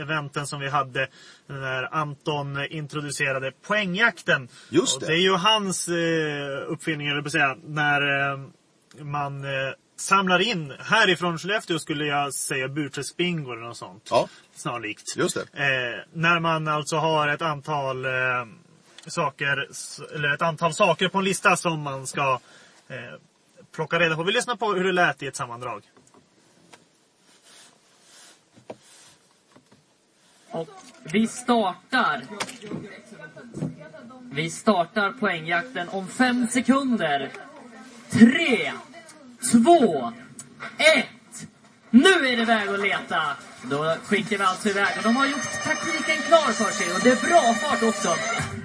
eventen 0.01 0.47
som 0.47 0.59
vi 0.59 0.69
hade 0.69 1.07
när 1.47 1.93
Anton 1.95 2.65
introducerade 2.69 3.51
poängjakten. 3.67 4.47
Just 4.69 4.95
Och 4.95 5.01
det. 5.01 5.07
det 5.07 5.13
är 5.13 5.21
ju 5.21 5.33
hans 5.33 5.87
eh, 5.87 5.93
uppfinning, 6.67 7.07
eller 7.07 7.29
säga, 7.29 7.57
när 7.63 8.31
eh, 8.31 8.39
man 9.03 9.43
eh, 9.43 9.49
samlar 9.99 10.39
in, 10.39 10.73
härifrån 10.79 11.37
Skellefteå 11.37 11.79
skulle 11.79 12.05
jag 12.05 12.33
säga 12.33 12.67
Burträsk 12.67 13.17
Bingo 13.17 13.51
eller 13.51 13.61
något 13.61 13.77
sånt. 13.77 14.07
Ja, 14.09 14.27
Snarlikt. 14.55 15.17
just 15.17 15.35
det. 15.35 15.41
Eh, 15.41 16.05
när 16.13 16.39
man 16.39 16.67
alltså 16.67 16.95
har 16.95 17.27
ett 17.27 17.41
antal 17.41 18.05
eh, 18.05 18.11
saker, 19.07 19.67
eller 20.15 20.33
ett 20.33 20.41
antal 20.41 20.73
saker 20.73 21.07
på 21.09 21.17
en 21.17 21.23
lista 21.23 21.55
som 21.55 21.81
man 21.81 22.07
ska 22.07 22.39
eh, 22.87 22.97
plocka 23.71 23.99
reda 23.99 24.15
på. 24.15 24.23
Vi 24.23 24.31
lyssnar 24.31 24.55
på 24.55 24.73
hur 24.73 24.83
det 24.83 24.91
lät 24.91 25.23
i 25.23 25.27
ett 25.27 25.35
sammandrag. 25.35 25.83
Och 30.51 30.69
vi 31.03 31.27
startar. 31.27 32.23
Vi 34.31 34.49
startar 34.49 35.11
poängjakten 35.11 35.89
om 35.89 36.07
fem 36.07 36.47
sekunder. 36.47 37.31
Tre, 38.09 38.71
två, 39.51 40.11
ett. 40.77 41.47
Nu 41.91 42.09
är 42.09 42.37
det 42.37 42.45
väg 42.45 42.69
att 42.69 42.79
leta. 42.79 43.21
Då 43.63 43.95
skickar 44.05 44.37
vi 44.37 44.43
alltså 44.43 44.69
iväg. 44.69 44.87
Och 44.97 45.03
de 45.03 45.15
har 45.15 45.25
gjort 45.25 45.63
taktiken 45.63 46.17
klar 46.27 46.51
för 46.51 46.71
sig 46.71 46.93
och 46.93 46.99
det 47.03 47.09
är 47.09 47.29
bra 47.29 47.53
fart 47.53 47.83
också. 47.83 48.15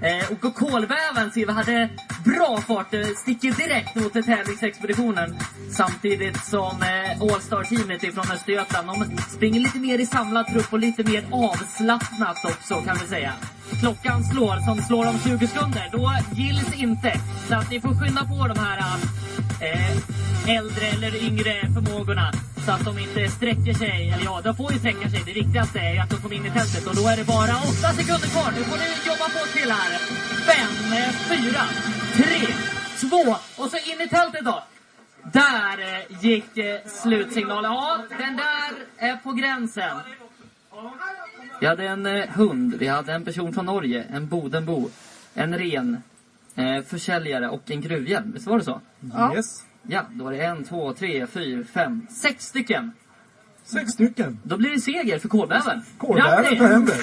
Eh, 0.02 0.32
och 0.32 0.54
kolväven 0.54 1.30
ser 1.32 1.46
vi 1.46 1.52
hade 1.52 1.88
bra 2.24 2.60
fart. 2.60 2.94
eh, 2.94 3.06
Sticker 3.16 3.52
direkt 3.52 3.94
mot 3.94 4.12
tävlingsexpeditionen. 4.12 5.37
Samtidigt 5.70 6.44
som 6.44 6.82
eh, 6.82 7.22
All-Star-teamet 7.22 8.02
ifrån 8.04 8.24
Östergötland, 8.32 8.88
de 8.88 9.18
springer 9.37 9.60
lite 9.60 9.78
mer 9.78 9.98
i 9.98 10.06
samlad 10.06 10.46
trupp 10.46 10.72
och 10.72 10.78
lite 10.78 11.04
mer 11.04 11.24
avslappnat 11.32 12.44
också 12.44 12.74
kan 12.82 12.96
vi 13.02 13.06
säga. 13.08 13.32
Klockan 13.80 14.24
slår, 14.24 14.56
som 14.66 14.82
slår 14.82 15.06
om 15.08 15.18
20 15.24 15.46
sekunder. 15.46 15.88
Då 15.92 16.12
gills 16.32 16.74
inte. 16.74 17.20
Så 17.48 17.54
att 17.54 17.70
ni 17.70 17.80
får 17.80 17.94
skynda 18.00 18.20
på 18.24 18.48
de 18.48 18.58
här 18.58 18.78
eh, 19.60 19.96
äldre 20.48 20.87
eller 20.87 21.24
yngre 21.26 21.52
förmågorna. 21.74 22.33
Så 22.64 22.70
att 22.72 22.85
de 22.85 22.98
inte 22.98 23.28
sträcker 23.28 23.74
sig. 23.74 24.11
Eller 24.11 24.24
ja, 24.24 24.40
de 24.44 24.57
får 24.57 24.72
ju 24.72 24.78
sträcka 24.78 25.11
sig. 25.11 25.22
Det 25.26 25.33
viktigaste 25.33 25.78
är 25.78 25.92
ju 25.94 25.98
att 25.98 26.11
de 26.11 26.16
kommer 26.16 26.37
in 26.37 26.46
i 26.46 26.50
tältet. 26.50 26.87
Och 26.87 26.96
då 26.96 27.09
är 27.09 27.16
det 27.16 27.24
bara 27.24 27.54
åtta 27.70 27.88
sekunder 27.98 28.28
kvar. 28.35 28.50
Nu 28.57 28.62
får 28.64 28.78
ni 28.83 28.88
jobba 29.11 29.26
på 29.37 29.42
till 29.57 29.70
här. 29.70 29.92
Fem, 30.50 30.74
eh, 30.98 31.11
fyra, 31.30 31.62
tre, 32.18 32.40
två 33.00 33.37
och 33.62 33.70
så 33.70 33.76
in 33.76 34.00
i 34.00 34.09
tältet 34.09 34.44
då. 34.44 34.62
Där 35.33 35.76
eh, 35.78 36.24
gick 36.24 36.57
eh, 36.59 36.80
slutsignalen. 36.87 37.72
Ja, 37.72 37.98
den 38.18 38.37
där 38.37 38.70
är 39.09 39.16
på 39.16 39.33
gränsen. 39.33 39.96
Vi 41.61 41.66
hade 41.66 41.88
en 41.88 42.07
eh, 42.07 42.28
hund, 42.28 42.74
vi 42.78 42.88
hade 42.88 43.12
en 43.12 43.24
person 43.24 43.52
från 43.52 43.66
Norge, 43.66 44.04
en 44.11 44.28
Bodenbo, 44.28 44.90
en 45.35 45.59
ren, 45.59 46.02
eh, 46.54 46.83
försäljare 46.83 47.48
och 47.48 47.70
en 47.70 47.80
gruvhjälm. 47.80 48.33
Visst 48.33 48.46
var 48.46 48.59
det 48.59 48.64
så? 48.64 48.80
Ja. 49.14 49.35
Yes. 49.37 49.64
Ja, 49.88 50.06
då 50.10 50.24
var 50.24 50.32
det 50.32 50.44
en, 50.44 50.64
två, 50.64 50.92
tre, 50.92 51.26
fyra, 51.26 51.64
fem, 51.74 52.06
sex 52.22 52.46
stycken. 52.46 52.92
Sex 53.64 53.90
stycken. 53.92 54.38
Då 54.42 54.56
blir 54.56 54.70
det 54.70 54.80
seger 54.80 55.18
för. 55.18 55.28
Kolbävern 55.28 55.82
Grattis! 56.00 56.58
tar 56.58 56.68
hem 56.68 56.84
det. 56.86 56.96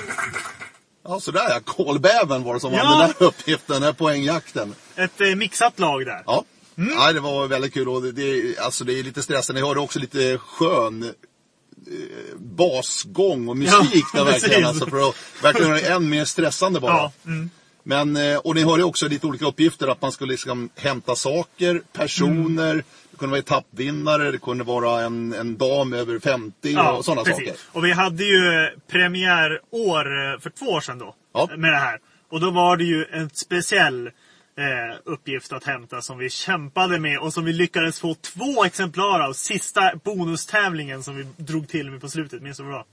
Ja, 1.04 1.20
sådär 1.20 1.50
ja. 1.50 1.60
Kolbäven 1.66 2.44
var 2.44 2.54
det 2.54 2.60
som 2.60 2.74
Ja. 2.74 2.84
vann 2.84 3.00
den 3.00 3.14
där 3.20 3.26
uppgiften, 3.28 3.74
den 3.74 3.84
här 3.84 3.94
poängjakten. 3.94 4.76
Ett 4.96 5.22
eh, 5.22 5.36
mixat 5.36 5.80
lag 5.80 6.06
där. 6.06 6.24
Ja. 6.26 6.44
Nej, 6.76 7.14
det 7.14 7.20
var 7.20 7.48
väldigt 7.48 7.74
kul 7.74 7.90
och 7.90 8.02
det, 8.02 8.12
det, 8.12 8.58
alltså 8.60 8.84
det 8.84 9.00
är 9.00 9.04
lite 9.04 9.22
stressande. 9.24 9.62
Ni 9.62 9.68
hörde 9.68 9.80
också 9.80 10.00
lite 10.00 10.38
skön 10.38 11.04
eh, 11.04 12.38
basgång 12.38 13.48
och 13.50 13.58
musik 13.58 14.06
Ja, 14.14 14.24
där 14.24 14.26
verkligen. 14.32 14.66
Alltså, 14.66 14.86
för 14.86 15.10
att 15.10 15.16
verkligen 15.44 15.70
göra 15.70 15.80
det 15.82 15.88
än 15.88 16.10
mer 16.10 16.26
stressande 16.26 16.80
bara. 16.80 16.92
Ja, 16.94 17.12
mm. 17.26 17.50
Men, 17.84 18.18
eh, 18.18 18.38
och 18.38 18.56
ni 18.56 18.64
hörde 18.64 18.82
ju 18.82 18.84
också 18.84 19.08
lite 19.08 19.28
olika 19.28 19.46
uppgifter. 19.46 19.88
Att 19.88 20.02
man 20.02 20.12
skulle 20.12 20.32
liksom 20.32 20.70
hämta 20.76 21.16
saker, 21.16 21.82
personer. 21.94 22.72
Mm. 22.72 22.84
Det 23.12 23.18
kunde 23.18 23.32
vara 23.32 23.40
etappvinnare, 23.40 24.32
det 24.32 24.38
kunde 24.38 24.64
vara 24.64 25.02
en, 25.02 25.34
en 25.34 25.58
dam 25.58 25.94
över 25.94 26.20
50 26.20 26.78
och 26.98 27.06
sådana 27.06 27.26
saker. 27.26 27.54
Och 27.72 27.86
vi 27.86 27.92
hade 27.92 28.24
ju 28.24 28.70
premiärår 28.88 30.34
eh, 30.34 30.40
för 30.40 30.50
två 30.50 30.66
år 30.66 30.82
sedan 30.82 31.00
då. 31.00 31.16
Ja. 31.34 31.50
Med 31.58 31.74
det 31.74 31.78
här. 31.78 32.00
Och 32.30 32.40
då 32.40 32.52
var 32.52 32.78
det 32.78 32.84
ju 32.84 33.06
en 33.12 33.30
speciell 33.30 34.08
eh, 34.08 34.98
uppgift 35.04 35.54
att 35.54 35.64
hämta 35.64 36.02
som 36.02 36.18
vi 36.18 36.30
kämpade 36.30 37.00
med 37.00 37.20
och 37.20 37.34
som 37.34 37.46
vi 37.46 37.54
lyckades 37.54 38.00
få 38.00 38.16
två 38.16 38.66
exemplar 38.66 39.20
av. 39.20 39.34
Sista 39.34 39.92
bonustävlingen 40.04 41.04
som 41.04 41.16
vi 41.16 41.24
drog 41.38 41.68
till 41.68 41.92
med 41.92 42.02
på 42.02 42.10
slutet. 42.10 42.42
Minns 42.42 42.58
du 42.58 42.64
vad 42.64 42.72
det 42.72 42.78
var? 42.78 42.86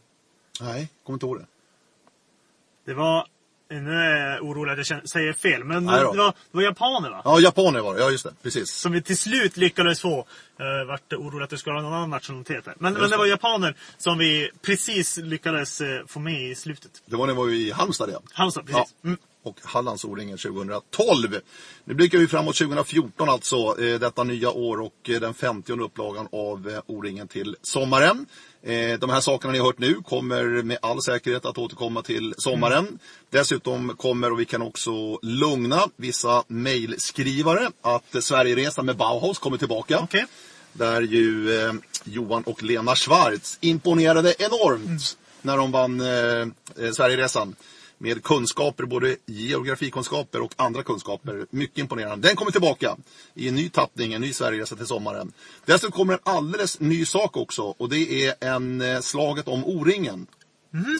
Nej, 0.60 0.88
kommer 1.04 1.14
inte 1.14 1.26
ihåg 1.26 1.38
det. 1.38 1.46
Det 2.84 2.94
var... 2.94 3.26
Nu 3.70 3.92
är 3.94 4.30
jag 4.30 4.42
orolig 4.42 4.72
att 4.72 4.78
jag 4.78 4.86
känner- 4.86 5.06
säger 5.06 5.32
fel. 5.32 5.64
Men 5.64 5.86
det 5.86 5.92
var, 5.92 6.16
det 6.16 6.32
var 6.50 6.62
japaner 6.62 7.10
va? 7.10 7.22
Ja, 7.24 7.40
japaner 7.40 7.80
var 7.80 7.94
det. 7.94 8.00
Ja, 8.00 8.10
just 8.10 8.24
det. 8.24 8.32
Precis. 8.42 8.70
Som 8.70 8.92
vi 8.92 9.02
till 9.02 9.18
slut 9.18 9.56
lyckades 9.56 10.00
få. 10.00 10.18
Uh, 10.18 10.88
vart 10.88 11.12
orolig 11.12 11.44
att 11.44 11.50
det 11.50 11.58
skulle 11.58 11.74
vara 11.74 11.82
någon 11.82 11.92
annan 11.94 12.10
nationalitet 12.10 12.64
där. 12.64 12.74
Men, 12.78 12.92
men 12.94 13.10
det 13.10 13.16
var 13.16 13.26
japaner 13.26 13.74
som 13.98 14.18
vi 14.18 14.50
precis 14.62 15.16
lyckades 15.16 15.80
eh, 15.80 16.06
få 16.06 16.20
med 16.20 16.42
i 16.50 16.54
slutet. 16.54 16.90
Det 17.06 17.16
var 17.16 17.26
när 17.26 17.34
vi 17.34 17.38
var 17.38 17.50
i 17.50 17.70
Halmstad 17.70 18.08
igen. 18.08 18.22
Halmstad, 18.32 18.66
precis. 18.66 18.94
Mm. 19.04 19.18
Och 19.42 19.60
Hallands 19.62 20.04
O-ringen 20.04 20.38
2012. 20.38 21.36
Nu 21.84 21.94
blickar 21.94 22.18
vi 22.18 22.28
framåt 22.28 22.56
2014 22.56 23.28
alltså, 23.28 23.56
eh, 23.56 24.00
detta 24.00 24.24
nya 24.24 24.50
år 24.50 24.80
och 24.80 25.10
eh, 25.10 25.20
den 25.20 25.34
50 25.34 25.72
upplagan 25.72 26.28
av 26.32 26.68
eh, 26.68 26.80
O-ringen 26.86 27.28
till 27.28 27.56
sommaren. 27.62 28.26
De 29.00 29.10
här 29.10 29.20
sakerna 29.20 29.52
ni 29.52 29.58
har 29.58 29.66
hört 29.66 29.78
nu 29.78 29.94
kommer 29.94 30.62
med 30.62 30.78
all 30.82 31.02
säkerhet 31.02 31.46
att 31.46 31.58
återkomma 31.58 32.02
till 32.02 32.34
sommaren. 32.38 32.98
Dessutom 33.30 33.96
kommer, 33.96 34.32
och 34.32 34.40
vi 34.40 34.44
kan 34.44 34.62
också 34.62 35.18
lugna 35.22 35.88
vissa 35.96 36.44
mejlskrivare, 36.48 37.70
att 37.82 38.24
Sverigeresan 38.24 38.86
med 38.86 38.96
Bauhaus 38.96 39.38
kommer 39.38 39.56
tillbaka. 39.56 39.98
Okej. 39.98 40.24
Där 40.72 41.00
ju 41.00 41.50
Johan 42.04 42.42
och 42.42 42.62
Lena 42.62 42.94
Schwarz 42.94 43.58
imponerade 43.60 44.34
enormt 44.38 45.16
när 45.42 45.56
de 45.56 45.72
vann 45.72 46.00
eh, 46.00 46.92
Sverigeresan. 46.92 47.56
Med 48.00 48.22
kunskaper, 48.22 48.84
både 48.84 49.16
geografikunskaper 49.26 50.40
och 50.40 50.52
andra 50.56 50.82
kunskaper. 50.82 51.46
Mycket 51.50 51.78
imponerande. 51.78 52.28
Den 52.28 52.36
kommer 52.36 52.50
tillbaka 52.52 52.96
i 53.34 53.48
en 53.48 53.54
ny 53.54 53.68
tappning, 53.70 54.12
en 54.12 54.20
ny 54.20 54.32
Sverigeresa 54.32 54.76
till 54.76 54.86
sommaren. 54.86 55.32
Dessutom 55.64 55.92
kommer 55.92 56.12
en 56.14 56.20
alldeles 56.22 56.80
ny 56.80 57.04
sak 57.06 57.36
också 57.36 57.62
och 57.62 57.88
det 57.88 58.26
är 58.26 58.34
en 58.40 58.80
eh, 58.80 59.00
slaget 59.00 59.48
om 59.48 59.64
O-ringen. 59.64 60.26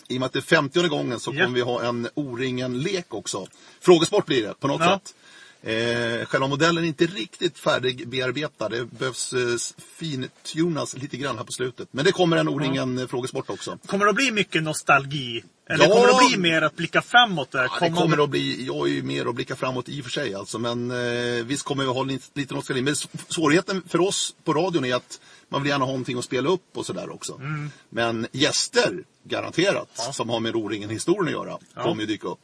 I 0.09 0.17
och 0.17 0.21
med 0.21 0.27
att 0.27 0.33
det 0.33 0.39
är 0.39 0.41
50 0.41 0.89
gången 0.89 1.21
så 1.21 1.31
kommer 1.31 1.49
vi 1.49 1.61
ha 1.61 1.83
en 1.83 2.09
O-ringen-lek 2.15 3.15
också. 3.15 3.47
Frågesport 3.81 4.27
blir 4.27 4.43
det 4.43 4.55
på 4.61 4.69
något 4.69 4.81
Ja. 4.81 5.01
sätt. 5.05 5.15
Eh, 5.63 6.27
själva 6.27 6.47
modellen 6.47 6.85
är 6.85 6.89
inte 6.89 7.07
riktigt 7.07 7.59
färdigbearbetad. 7.59 8.69
Det 8.69 8.85
behövs 8.99 9.33
eh, 9.33 9.39
fintunas 9.93 10.97
lite 10.97 11.17
grann 11.17 11.37
här 11.37 11.45
på 11.45 11.53
slutet. 11.53 11.89
Men 11.91 12.05
det 12.05 12.13
kommer 12.13 12.37
en 12.37 12.49
O-ringen 12.49 12.99
eh, 12.99 13.07
frågesport 13.07 13.51
också. 13.51 13.79
Kommer 13.87 14.05
det 14.05 14.11
att 14.11 14.17
bli 14.17 14.31
mycket 14.33 14.63
nostalgi? 14.63 15.43
Eller 15.69 15.85
Ja. 15.85 15.91
kommer 15.95 16.07
det 16.07 16.13
att 16.15 16.29
bli 16.29 16.39
mer 16.39 16.63
att 16.63 16.77
blicka 16.77 17.03
framåt 17.03 17.51
där? 17.51 17.63
Ja, 17.81 17.89
det 17.89 17.91
kommer 17.91 18.25
att 18.25 18.31
bli, 18.31 18.67
jag 18.67 18.89
är 18.89 18.93
ju 18.93 19.03
mer 19.03 19.27
att 19.27 19.35
blicka 19.35 19.57
framåt 19.57 19.89
i 19.89 20.01
och 20.01 20.05
för 20.05 20.11
sig 20.11 20.35
alltså, 20.35 20.59
men 20.59 20.91
eh, 20.91 21.45
visst 21.45 21.63
kommer 21.63 21.85
vi 21.85 21.91
ha 21.91 22.03
lite, 22.03 22.25
lite 22.35 22.55
nostalgi. 22.55 22.83
Men 22.83 22.97
svårigheten 23.29 23.83
för 23.89 24.01
oss 24.01 24.35
på 24.45 24.53
radion 24.53 24.85
är 24.85 24.95
att 24.95 25.21
man 25.49 25.63
vill 25.63 25.71
gärna 25.71 25.85
ha 25.85 25.93
någonting 25.93 26.19
att 26.19 26.25
spela 26.25 26.49
upp 26.51 26.77
och 26.77 26.87
sådär 26.87 27.11
också. 27.11 27.35
Mm. 27.35 27.71
Men 27.91 28.27
gäster, 28.33 29.05
garanterat, 29.25 29.89
som 30.13 30.29
har 30.29 30.41
med 30.41 30.57
O-ringen 30.57 30.91
historien 30.91 31.27
att 31.37 31.47
göra, 31.47 31.59
kommer 31.85 32.01
ju 32.01 32.07
dyka 32.07 32.29
upp. 32.29 32.41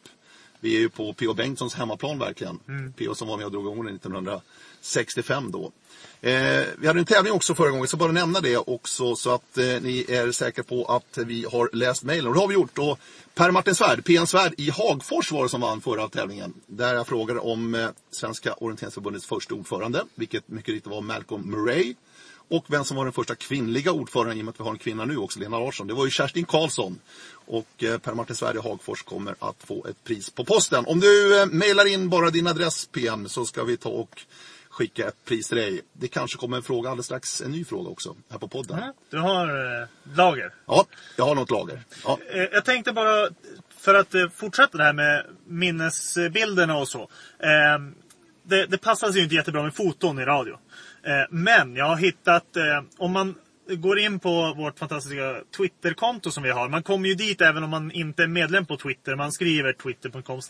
Vi 0.64 0.76
är 0.76 0.80
ju 0.80 0.88
på 0.88 1.12
P.O. 1.12 1.34
Bengtssons 1.34 1.74
hemmaplan 1.74 2.18
verkligen. 2.18 2.58
Mm. 2.68 2.92
P.O. 2.92 3.14
som 3.14 3.28
var 3.28 3.36
med 3.36 3.46
och 3.46 3.52
drog 3.52 3.64
igång 3.64 3.84
den 3.84 3.94
1965 3.94 5.50
då. 5.50 5.72
Eh, 6.20 6.64
vi 6.78 6.86
hade 6.86 6.98
en 6.98 7.04
tävling 7.04 7.32
också 7.32 7.54
förra 7.54 7.70
gången, 7.70 7.88
ska 7.88 7.96
bara 7.96 8.12
nämna 8.12 8.40
det 8.40 8.56
också 8.56 9.16
så 9.16 9.34
att 9.34 9.58
eh, 9.58 9.64
ni 9.64 10.06
är 10.08 10.32
säkra 10.32 10.64
på 10.64 10.84
att 10.84 11.18
vi 11.26 11.46
har 11.52 11.70
läst 11.72 12.02
mejlen. 12.02 12.26
Och 12.26 12.34
det 12.34 12.40
har 12.40 12.48
vi 12.48 12.54
gjort. 12.54 12.78
Och 12.78 12.98
Per 13.34 13.50
Martin 13.50 13.74
Svärd, 13.74 14.04
PN 14.04 14.26
Svärd 14.26 14.54
i 14.56 14.70
Hagfors 14.70 15.32
var 15.32 15.42
det 15.42 15.48
som 15.48 15.60
vann 15.60 15.80
förra 15.80 16.08
tävlingen. 16.08 16.54
Där 16.66 16.94
jag 16.94 17.06
frågade 17.06 17.40
om 17.40 17.74
eh, 17.74 17.88
Svenska 18.10 18.52
Orienteringsförbundets 18.52 19.26
första 19.26 19.54
ordförande, 19.54 20.04
vilket 20.14 20.48
mycket 20.48 20.74
riktigt 20.74 20.92
var 20.92 21.00
Malcolm 21.00 21.50
Murray. 21.50 21.94
Och 22.48 22.64
vem 22.68 22.84
som 22.84 22.96
var 22.96 23.04
den 23.04 23.12
första 23.12 23.34
kvinnliga 23.34 23.92
ordföranden, 23.92 24.38
i 24.38 24.40
och 24.40 24.44
med 24.44 24.52
att 24.52 24.60
vi 24.60 24.64
har 24.64 24.70
en 24.70 24.78
kvinna 24.78 25.04
nu 25.04 25.16
också, 25.16 25.40
Lena 25.40 25.58
Larsson. 25.58 25.86
Det 25.86 25.94
var 25.94 26.04
ju 26.04 26.10
Kerstin 26.10 26.44
Karlsson. 26.44 26.98
Och 27.46 27.84
eh, 27.84 27.98
Per 27.98 28.14
Martin 28.14 28.36
Svärd 28.36 28.56
i 28.56 28.58
Hagfors 28.58 29.02
kommer 29.02 29.34
att 29.38 29.62
få 29.64 29.86
ett 29.86 30.04
pris 30.04 30.30
på 30.30 30.44
posten. 30.44 30.84
Om 30.86 31.00
du 31.00 31.40
eh, 31.40 31.46
mejlar 31.46 31.86
in 31.92 32.08
bara 32.08 32.30
din 32.30 32.46
adress 32.46 32.86
PM 32.86 33.28
så 33.28 33.46
ska 33.46 33.64
vi 33.64 33.76
ta 33.76 33.88
och 33.88 34.22
skicka 34.68 35.08
ett 35.08 35.24
pris 35.24 35.48
till 35.48 35.56
dig. 35.56 35.80
Det 35.92 36.08
kanske 36.08 36.38
kommer 36.38 36.56
en 36.56 36.62
fråga 36.62 36.90
alldeles 36.90 37.06
strax, 37.06 37.40
en 37.42 37.50
ny 37.52 37.64
fråga 37.64 37.90
också, 37.90 38.16
här 38.30 38.38
på 38.38 38.48
podden. 38.48 38.78
Ja, 38.80 38.92
Du 39.10 39.18
har 39.18 39.46
eh, 39.82 39.88
lager. 40.16 40.54
Ja, 40.66 40.84
jag 41.16 41.24
har 41.24 41.34
något 41.34 41.50
lager. 41.50 41.82
Ja, 42.04 42.18
Eh, 42.32 42.42
Jag 42.42 42.64
tänkte 42.64 42.92
bara, 42.92 43.28
för 43.78 43.94
att 43.94 44.14
fortsätta 44.36 44.78
det 44.78 44.84
här 44.84 44.92
med 44.92 45.26
minnesbilderna 45.46 46.76
och 46.76 46.88
så. 46.88 47.00
Eh, 47.38 47.78
det, 48.42 48.66
det 48.66 48.78
passar 48.78 49.10
ju 49.10 49.22
inte 49.22 49.34
jättebra 49.34 49.62
med 49.62 49.74
foton 49.74 50.18
i 50.18 50.24
radio. 50.24 50.58
Eh, 51.06 51.26
men 51.30 51.76
jag 51.76 51.84
har 51.84 51.96
hittat, 51.96 52.56
eh, 52.56 52.82
om 52.98 53.12
man 53.12 53.34
går 53.68 53.98
in 53.98 54.18
på 54.18 54.54
vårt 54.54 54.78
fantastiska 54.78 55.36
Twitterkonto 55.56 56.30
som 56.30 56.42
vi 56.42 56.50
har. 56.50 56.68
Man 56.68 56.82
kommer 56.82 57.08
ju 57.08 57.14
dit 57.14 57.40
även 57.40 57.64
om 57.64 57.70
man 57.70 57.90
inte 57.90 58.22
är 58.22 58.26
medlem 58.26 58.66
på 58.66 58.76
Twitter. 58.76 59.14
Man 59.16 59.32
skriver 59.32 59.72
twitter.com 59.72 60.40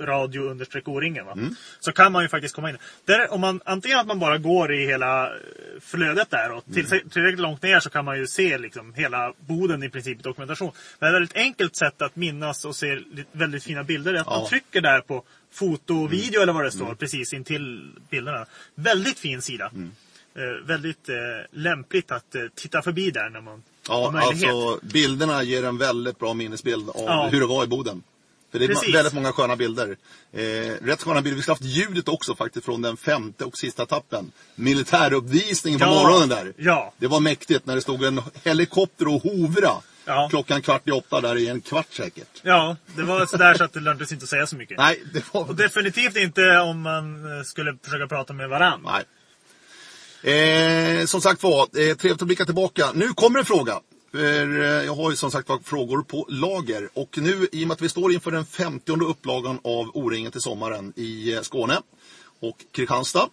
radio 0.00 0.40
O-ringen. 0.84 1.26
Va? 1.26 1.32
Mm. 1.32 1.54
Så 1.80 1.92
kan 1.92 2.12
man 2.12 2.22
ju 2.22 2.28
faktiskt 2.28 2.54
komma 2.54 2.70
in. 2.70 2.78
Där, 3.04 3.32
om 3.32 3.40
man, 3.40 3.60
antingen 3.64 3.98
att 3.98 4.06
man 4.06 4.18
bara 4.18 4.38
går 4.38 4.72
i 4.74 4.86
hela 4.86 5.26
eh, 5.26 5.32
flödet 5.80 6.30
där 6.30 6.52
och 6.52 6.64
till, 6.64 6.86
Mm. 6.92 7.08
tillräckligt 7.08 7.40
långt 7.40 7.62
ner 7.62 7.80
så 7.80 7.90
kan 7.90 8.04
man 8.04 8.18
ju 8.18 8.26
se 8.26 8.58
liksom 8.58 8.94
hela 8.94 9.32
boden 9.38 9.82
i 9.82 9.90
princip 9.90 10.22
dokumentation. 10.22 10.72
Men 10.98 11.08
ett 11.08 11.14
väldigt 11.14 11.36
enkelt 11.36 11.76
sätt 11.76 12.02
att 12.02 12.16
minnas 12.16 12.64
och 12.64 12.76
se 12.76 12.98
väldigt 13.32 13.64
fina 13.64 13.84
bilder 13.84 14.14
är 14.14 14.20
att 14.20 14.26
Ja. 14.26 14.38
man 14.38 14.48
trycker 14.48 14.80
där 14.80 15.00
på 15.00 15.24
foto 15.52 15.94
och 16.02 16.12
video 16.12 16.42
eller 16.42 16.52
vad 16.52 16.64
det 16.64 16.70
står 16.70 16.84
Mm. 16.84 16.96
precis 16.96 17.32
intill 17.32 17.90
bilderna. 18.10 18.46
Väldigt 18.74 19.18
fin 19.18 19.42
sida. 19.42 19.70
Mm. 19.74 19.90
Eh, 20.34 20.66
väldigt 20.66 21.08
eh, 21.08 21.14
lämpligt 21.52 22.10
att 22.10 22.34
eh, 22.34 22.42
titta 22.54 22.82
förbi 22.82 23.10
där 23.10 23.30
när 23.30 23.40
man 23.40 23.62
har 23.88 24.00
Ja, 24.02 24.10
möjlighet. 24.10 24.50
alltså 24.54 24.86
bilderna 24.86 25.42
ger 25.42 25.64
en 25.64 25.78
väldigt 25.78 26.18
bra 26.18 26.34
minnesbild 26.34 26.88
av 26.88 26.94
Ja. 26.96 27.28
hur 27.32 27.40
det 27.40 27.46
var 27.46 27.64
i 27.64 27.66
Boden. 27.66 28.02
För 28.52 28.58
det 28.58 28.64
är 28.64 28.68
Precis. 28.68 28.94
väldigt 28.94 29.12
många 29.12 29.32
sköna 29.32 29.56
bilder. 29.56 29.96
Eh, 30.32 30.40
rätt 30.84 31.02
sköna 31.02 31.22
bilder. 31.22 31.36
Vi 31.36 31.42
skulle 31.42 31.52
haft 31.52 31.62
ljudet 31.64 32.08
också 32.08 32.34
faktiskt 32.34 32.64
från 32.64 32.82
den 32.82 32.96
femte 32.96 33.44
och 33.44 33.58
sista 33.58 33.82
etappen. 33.82 34.32
Militäruppvisningen 34.54 35.80
på 35.80 35.86
Ja. 35.86 36.02
morgonen 36.02 36.28
där. 36.28 36.52
Ja. 36.56 36.92
Det 36.98 37.06
var 37.06 37.20
mäktigt 37.20 37.66
när 37.66 37.74
det 37.74 37.80
stod 37.80 38.04
en 38.04 38.20
helikopter 38.44 39.08
och 39.08 39.22
hovra. 39.22 39.70
Ja. 40.04 40.28
Klockan 40.30 40.62
kvart 40.62 40.88
i 40.88 40.90
åtta 40.90 41.20
där 41.20 41.36
i 41.36 41.48
en 41.48 41.60
kvart 41.60 41.92
säkert. 41.92 42.40
Ja, 42.42 42.76
det 42.96 43.02
var 43.02 43.26
sådär 43.26 43.54
så 43.54 43.64
att 43.64 43.72
det 43.72 43.80
lönades 43.80 44.12
inte 44.12 44.22
att 44.22 44.28
säga 44.28 44.46
så 44.46 44.56
mycket. 44.56 44.78
Nej, 44.78 45.02
det 45.12 45.24
var... 45.32 45.48
Och 45.48 45.54
definitivt 45.56 46.16
inte 46.16 46.58
om 46.58 46.80
man 46.80 47.38
eh, 47.38 47.44
skulle 47.44 47.76
försöka 47.84 48.06
prata 48.06 48.32
med 48.32 48.48
varann. 48.48 48.80
Nej. 48.84 49.04
Eh, 50.22 51.06
som 51.06 51.20
sagt 51.20 51.42
var, 51.42 51.62
eh, 51.62 51.96
trevligt 51.96 52.22
att 52.22 52.26
blicka 52.26 52.44
tillbaka. 52.44 52.90
Nu 52.94 53.08
kommer 53.08 53.38
en 53.38 53.44
fråga. 53.44 53.80
För, 54.12 54.60
eh, 54.60 54.84
jag 54.84 54.94
har 54.94 55.10
ju 55.10 55.16
som 55.16 55.30
sagt 55.30 55.48
var 55.48 55.58
frågor 55.58 56.02
på 56.02 56.26
lager. 56.28 56.88
Och 56.94 57.18
nu, 57.18 57.48
i 57.52 57.64
och 57.64 57.68
med 57.68 57.74
att 57.74 57.82
vi 57.82 57.88
står 57.88 58.12
inför 58.12 58.30
den 58.30 58.44
50 58.44 59.04
upplagan 59.04 59.58
av 59.64 59.90
O-ringen 59.94 60.32
till 60.32 60.40
sommaren 60.40 60.92
i 60.96 61.34
eh, 61.34 61.40
Skåne 61.40 61.78
och 62.40 62.56
Kristianstad. 62.72 63.28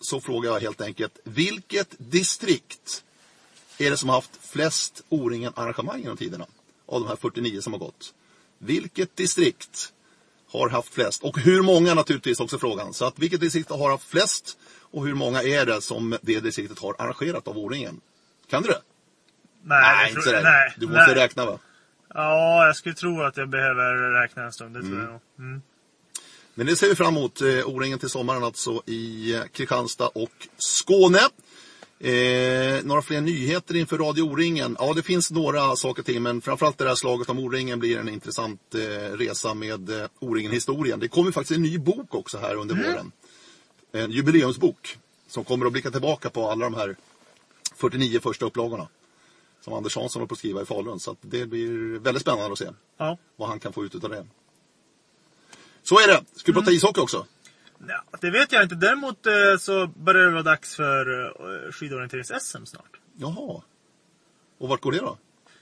Så 0.00 0.20
frågar 0.20 0.52
jag 0.52 0.60
helt 0.60 0.80
enkelt, 0.80 1.18
vilket 1.24 1.94
distrikt 1.98 3.04
är 3.80 3.90
det 3.90 3.96
som 3.96 4.08
har 4.08 4.16
haft 4.16 4.38
flest 4.42 5.04
O-ringen 5.08 5.52
arrangemang 5.56 6.00
genom 6.00 6.16
tiderna? 6.16 6.46
Av 6.86 7.00
de 7.00 7.08
här 7.08 7.16
49 7.16 7.60
som 7.60 7.72
har 7.72 7.80
gått. 7.80 8.14
Vilket 8.58 9.16
distrikt 9.16 9.92
har 10.52 10.68
haft 10.68 10.94
flest? 10.94 11.22
Och 11.22 11.38
hur 11.38 11.62
många 11.62 11.94
naturligtvis 11.94 12.40
också 12.40 12.58
frågan. 12.58 12.94
Så 12.94 13.04
att 13.04 13.18
vilket 13.18 13.40
distrikt 13.40 13.70
har 13.70 13.90
haft 13.90 14.08
flest 14.10 14.58
och 14.80 15.06
hur 15.06 15.14
många 15.14 15.42
är 15.42 15.66
det 15.66 15.80
som 15.80 16.16
det 16.22 16.40
distriktet 16.40 16.78
har 16.78 16.94
arrangerat 16.98 17.48
av 17.48 17.58
O-ringen? 17.58 18.00
Kan 18.50 18.62
du 18.62 18.68
det? 18.68 18.80
Nej, 19.62 19.80
Nej, 19.96 20.10
inte 20.10 20.22
tror- 20.22 20.42
nej, 20.42 20.74
Du 20.76 20.86
måste 20.86 21.06
nej. 21.06 21.14
räkna 21.14 21.46
va? 21.46 21.58
Ja, 22.14 22.66
jag 22.66 22.76
skulle 22.76 22.94
tro 22.94 23.22
att 23.22 23.36
jag 23.36 23.48
behöver 23.48 24.22
räkna 24.22 24.42
en 24.44 24.52
stund. 24.52 24.74
Det 24.74 24.80
tror 24.80 24.92
Mm. 24.92 25.06
jag. 25.10 25.20
Mm. 25.38 25.62
Men 26.54 26.66
det 26.66 26.76
ser 26.76 26.88
vi 26.88 26.94
fram 26.94 27.16
emot. 27.16 27.40
Eh, 27.40 27.46
O-ringen 27.68 27.98
till 27.98 28.08
sommaren 28.08 28.44
alltså 28.44 28.82
i 28.86 29.34
eh, 29.34 29.42
Kristianstad 29.52 30.08
och 30.08 30.48
Skåne. 30.58 31.20
Eh, 32.02 32.82
några 32.84 33.02
fler 33.02 33.20
nyheter 33.20 33.76
inför 33.76 33.98
Radio 33.98 34.22
O-ringen? 34.22 34.76
Ja, 34.78 34.92
det 34.94 35.02
finns 35.02 35.30
några 35.30 35.76
saker 35.76 36.02
till, 36.02 36.20
men 36.20 36.40
framförallt 36.40 36.78
det 36.78 36.88
här 36.88 36.94
slaget 36.94 37.28
om 37.28 37.38
O-ringen 37.38 37.78
blir 37.78 37.98
en 37.98 38.08
intressant 38.08 38.74
eh, 38.74 39.12
resa 39.16 39.54
med 39.54 39.90
eh, 39.90 40.06
O-ringen-historien. 40.18 41.00
Det 41.00 41.08
kommer 41.08 41.32
faktiskt 41.32 41.56
en 41.56 41.62
ny 41.62 41.78
bok 41.78 42.14
också 42.14 42.38
här 42.38 42.54
under 42.54 42.74
Mm. 42.74 42.86
våren. 42.92 43.12
En 43.92 44.10
jubileumsbok 44.10 44.98
som 45.28 45.44
kommer 45.44 45.66
att 45.66 45.72
blicka 45.72 45.90
tillbaka 45.90 46.30
på 46.30 46.50
alla 46.50 46.64
de 46.64 46.74
här 46.74 46.96
49 47.76 48.20
första 48.20 48.46
upplagorna. 48.46 48.88
Som 49.64 49.72
Anders 49.72 49.96
Hansson 49.96 50.20
håller 50.20 50.28
på 50.28 50.32
att 50.32 50.38
skriva 50.38 50.62
i 50.62 50.64
Falun. 50.64 51.00
Så 51.00 51.16
det 51.20 51.46
blir 51.46 51.98
väldigt 51.98 52.20
spännande 52.22 52.52
att 52.52 52.58
se 52.58 52.68
Ja. 52.98 53.18
vad 53.36 53.48
han 53.48 53.60
kan 53.60 53.72
få 53.72 53.84
ut 53.84 54.04
av 54.04 54.10
det. 54.10 54.26
Så 55.82 55.98
är 56.00 56.06
det. 56.08 56.24
Ska 56.36 56.46
vi 56.46 56.52
Mm. 56.52 56.62
prata 56.62 56.72
ishockey 56.72 57.00
också? 57.00 57.26
Ja, 57.88 58.18
det 58.20 58.30
vet 58.30 58.52
jag 58.52 58.62
inte. 58.62 58.74
Däremot 58.74 59.26
eh, 59.26 59.32
så 59.58 59.86
börjar 59.86 60.24
det 60.24 60.30
vara 60.32 60.42
dags 60.42 60.76
för 60.76 61.24
eh, 61.24 61.70
skidorienterings-SM 61.72 62.64
snart. 62.64 62.96
Jaha. 63.18 63.62
Och 64.58 64.68
vart 64.68 64.80
går 64.80 64.92
det 64.92 64.98
då? 64.98 65.18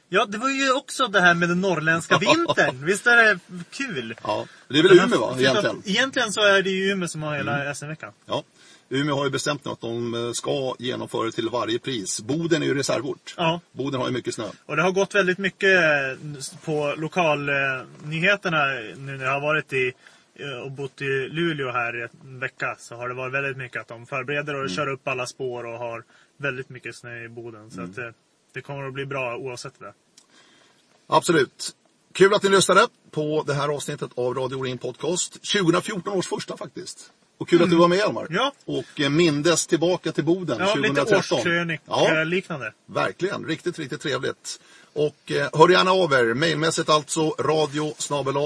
Ja, 0.08 0.24
det 0.24 0.38
var 0.38 0.48
ju 0.48 0.72
också 0.72 1.06
det 1.06 1.20
här 1.20 1.34
med 1.34 1.48
den 1.48 1.60
norrländska 1.60 2.18
vintern. 2.20 2.84
Visst 2.84 3.06
är 3.06 3.16
det 3.16 3.38
kul? 3.70 4.14
Ja, 4.22 4.46
det 4.68 4.78
är 4.78 4.82
väl 4.82 4.92
Umeå 5.00 5.20
va, 5.20 5.36
egentligen? 5.38 5.82
Egentligen 5.84 6.32
så 6.32 6.40
är 6.40 6.62
det 6.62 6.70
ju 6.70 6.90
Umeå 6.92 7.08
som 7.08 7.22
har 7.22 7.36
hela 7.36 7.62
Mm. 7.62 7.74
SM-veckan. 7.74 8.12
Ja. 8.26 8.42
Umeå 8.90 9.16
har 9.16 9.24
ju 9.24 9.30
bestämt 9.30 9.64
nu 9.64 9.70
att 9.70 9.80
de 9.80 10.14
eh, 10.14 10.32
ska 10.32 10.74
genomföra 10.78 11.24
det 11.24 11.32
till 11.32 11.48
varje 11.48 11.78
pris. 11.78 12.20
Boden 12.20 12.62
är 12.62 12.66
ju 12.66 12.74
reservort. 12.74 13.34
Ja. 13.36 13.60
Boden 13.72 14.00
har 14.00 14.08
ju 14.08 14.14
mycket 14.14 14.34
snö. 14.34 14.44
Och 14.66 14.76
det 14.76 14.82
har 14.82 14.90
gått 14.92 15.14
väldigt 15.14 15.38
mycket 15.38 15.80
på 16.64 16.94
lokalnyheterna 16.96 18.64
nu 18.96 19.16
när 19.16 19.24
jag 19.24 19.32
har 19.32 19.40
varit 19.40 19.72
i 19.72 19.92
och 20.64 20.70
bott 20.72 21.02
i 21.02 21.28
Luleå 21.28 21.70
här 21.72 21.96
i 21.96 22.02
en 22.24 22.40
vecka. 22.40 22.76
Så 22.78 22.94
har 22.96 23.08
det 23.08 23.14
varit 23.14 23.34
väldigt 23.34 23.56
mycket 23.56 23.80
att 23.80 23.88
de 23.88 24.06
förbereder 24.06 24.54
och 24.54 24.60
Mm. 24.60 24.72
kör 24.76 24.86
upp 24.88 25.08
alla 25.08 25.26
spår 25.26 25.66
och 25.66 25.78
har 25.78 26.04
väldigt 26.36 26.68
mycket 26.68 26.96
snö 26.96 27.24
i 27.24 27.28
Boden. 27.28 27.70
Så 27.70 27.78
Mm. 27.80 27.90
att, 27.90 27.98
eh, 27.98 28.04
det 28.52 28.60
kommer 28.60 28.86
att 28.88 28.94
bli 28.94 29.06
bra 29.06 29.36
oavsett 29.36 29.78
det. 29.80 29.92
Absolut. 31.06 31.70
Kul 32.12 32.34
att 32.34 32.42
ni 32.42 32.48
lyssnade 32.48 32.86
på 33.10 33.44
det 33.46 33.54
här 33.54 33.68
avsnittet 33.68 34.10
av 34.14 34.34
Radio 34.34 34.56
O-ring 34.56 34.78
Podcast. 34.78 35.32
2014 35.52 36.12
års 36.12 36.26
första 36.26 36.56
faktiskt. 36.56 37.12
Och 37.38 37.48
kul 37.48 37.62
att 37.62 37.70
du 37.70 37.76
var 37.76 37.88
med 37.88 37.98
Hjalmar. 37.98 38.26
Ja. 38.30 38.52
Och 38.64 39.00
eh, 39.00 39.10
mindes 39.10 39.66
tillbaka 39.66 40.12
till 40.12 40.24
Boden 40.24 40.56
Ja, 40.60 40.66
2013. 40.74 41.04
lite 41.04 41.34
årskrönika 41.34 41.82
Ja, 41.86 42.24
liknande. 42.24 42.72
verkligen. 42.86 43.44
Riktigt, 43.46 43.78
riktigt 43.78 44.00
trevligt. 44.00 44.60
Och 44.98 45.32
eh, 45.32 45.48
hör 45.52 45.68
gärna 45.68 45.90
av 45.90 46.12
er. 46.12 46.34
mejlmässigt 46.34 46.88
alltså 46.88 47.30
radio 47.38 47.94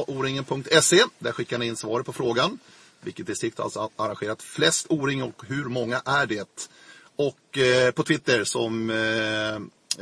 oringen.se. 0.07 1.03
Där 1.19 1.33
skickar 1.33 1.59
ni 1.59 1.67
in 1.67 1.77
svaret 1.77 2.07
på 2.07 2.13
frågan. 2.13 2.59
Vilket 3.01 3.27
distrikt 3.27 3.61
alltså 3.61 3.79
har 3.79 3.85
alltså 3.85 4.03
arrangerat 4.03 4.43
flest 4.43 4.87
O-ring 4.89 5.23
och 5.23 5.43
hur 5.47 5.65
många 5.65 6.03
är 6.05 6.27
det? 6.27 6.71
Och 7.17 7.59
eh, 7.59 7.91
på 7.91 8.03
Twitter 8.03 8.45
som 8.45 8.91
eh, 8.91 9.55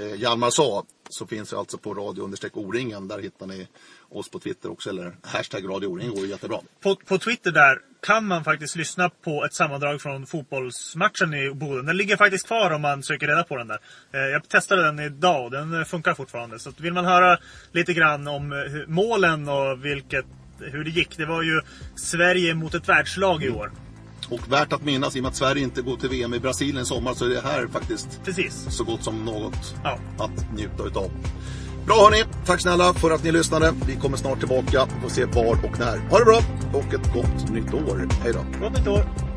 eh 0.05 0.15
Hjalmar 0.17 0.51
sa 0.51 0.85
så 1.11 1.27
finns 1.27 1.53
vi 1.53 1.57
alltså 1.57 1.79
på 1.79 1.95
radio 1.95 2.23
understreck 2.23 2.57
O-ringen. 2.57 3.09
Där 3.09 3.19
hittar 3.19 3.47
ni 3.47 3.69
oss 4.11 4.31
på 4.31 4.39
Twitter 4.39 4.71
också. 4.73 4.91
Eller 4.91 5.13
hashtag 5.23 5.65
radio 5.69 5.87
O-ring 5.87 6.11
går 6.15 6.27
jättebra. 6.27 6.59
På, 6.83 6.97
på 6.97 7.19
Twitter 7.19 7.51
där 7.51 7.79
kan 8.07 8.27
man 8.27 8.45
faktiskt 8.45 8.77
lyssna 8.77 9.11
på 9.25 9.45
ett 9.45 9.55
sammandrag 9.55 10.01
från 10.03 10.27
fotbollsmatchen 10.27 11.35
i 11.35 11.51
Boden. 11.55 11.87
Den 11.87 11.97
ligger 11.97 12.17
faktiskt 12.17 12.47
kvar 12.47 12.71
om 12.71 12.83
man 12.83 13.03
söker 13.03 13.27
reda 13.27 13.43
på 13.45 13.57
den 13.57 13.69
där. 13.69 13.79
Eh, 14.13 14.21
Jag 14.21 14.49
testade 14.49 14.83
den 14.83 14.99
idag 14.99 15.45
och 15.45 15.51
den 15.51 15.75
eh, 15.81 15.85
funkar 15.85 16.15
fortfarande. 16.15 16.59
Så 16.59 16.73
vill 16.79 16.93
man 16.93 17.05
höra 17.05 17.39
lite 17.73 17.93
grann 17.95 18.29
om 18.29 18.53
eh, 18.53 18.59
målen 18.87 19.49
och 19.49 19.85
vilket, 19.85 20.25
hur 20.59 20.85
det 20.85 20.91
gick. 20.91 21.17
Det 21.17 21.27
var 21.27 21.43
ju 21.43 21.61
Sverige 21.97 22.55
mot 22.55 22.75
ett 22.75 22.89
världslag 22.89 23.45
i 23.45 23.51
år. 23.51 23.73
Och 24.31 24.53
värt 24.53 24.73
att 24.73 24.85
minnas, 24.85 25.17
i 25.17 25.19
och 25.19 25.23
med 25.23 25.29
att 25.29 25.37
Sverige 25.37 25.63
inte 25.63 25.83
går 25.83 25.97
till 25.97 26.09
VM 26.09 26.35
i 26.35 26.41
Brasilien 26.41 26.83
i 26.83 26.87
sommar 26.87 27.15
så 27.15 27.25
är 27.25 27.29
det 27.29 27.41
här 27.41 27.67
faktiskt 27.67 28.21
Precis. 28.25 28.67
så 28.71 28.85
gott 28.85 29.05
som 29.05 29.25
något 29.25 29.75
Ja. 29.85 29.99
att 30.19 30.53
njuta 30.57 30.85
utav. 30.87 31.11
Bra 31.87 31.95
hörni, 31.97 32.25
tack 32.47 32.61
snälla 32.61 32.95
för 32.95 33.11
att 33.11 33.25
ni 33.25 33.33
lyssnade. 33.33 33.73
Vi 33.87 33.97
kommer 33.97 34.17
snart 34.17 34.39
tillbaka 34.39 34.83
och 35.05 35.11
se 35.11 35.25
var 35.25 35.65
och 35.65 35.79
när. 35.79 35.99
Ha 36.11 36.19
det 36.19 36.25
bra 36.25 36.41
och 36.73 36.95
ett 36.95 37.15
gott 37.15 37.51
nytt 37.51 37.75
år. 37.75 38.09
Hej 38.23 38.33
då. 38.33 38.61
Gott 38.61 38.79
nytt 38.79 38.89
år! 38.89 39.30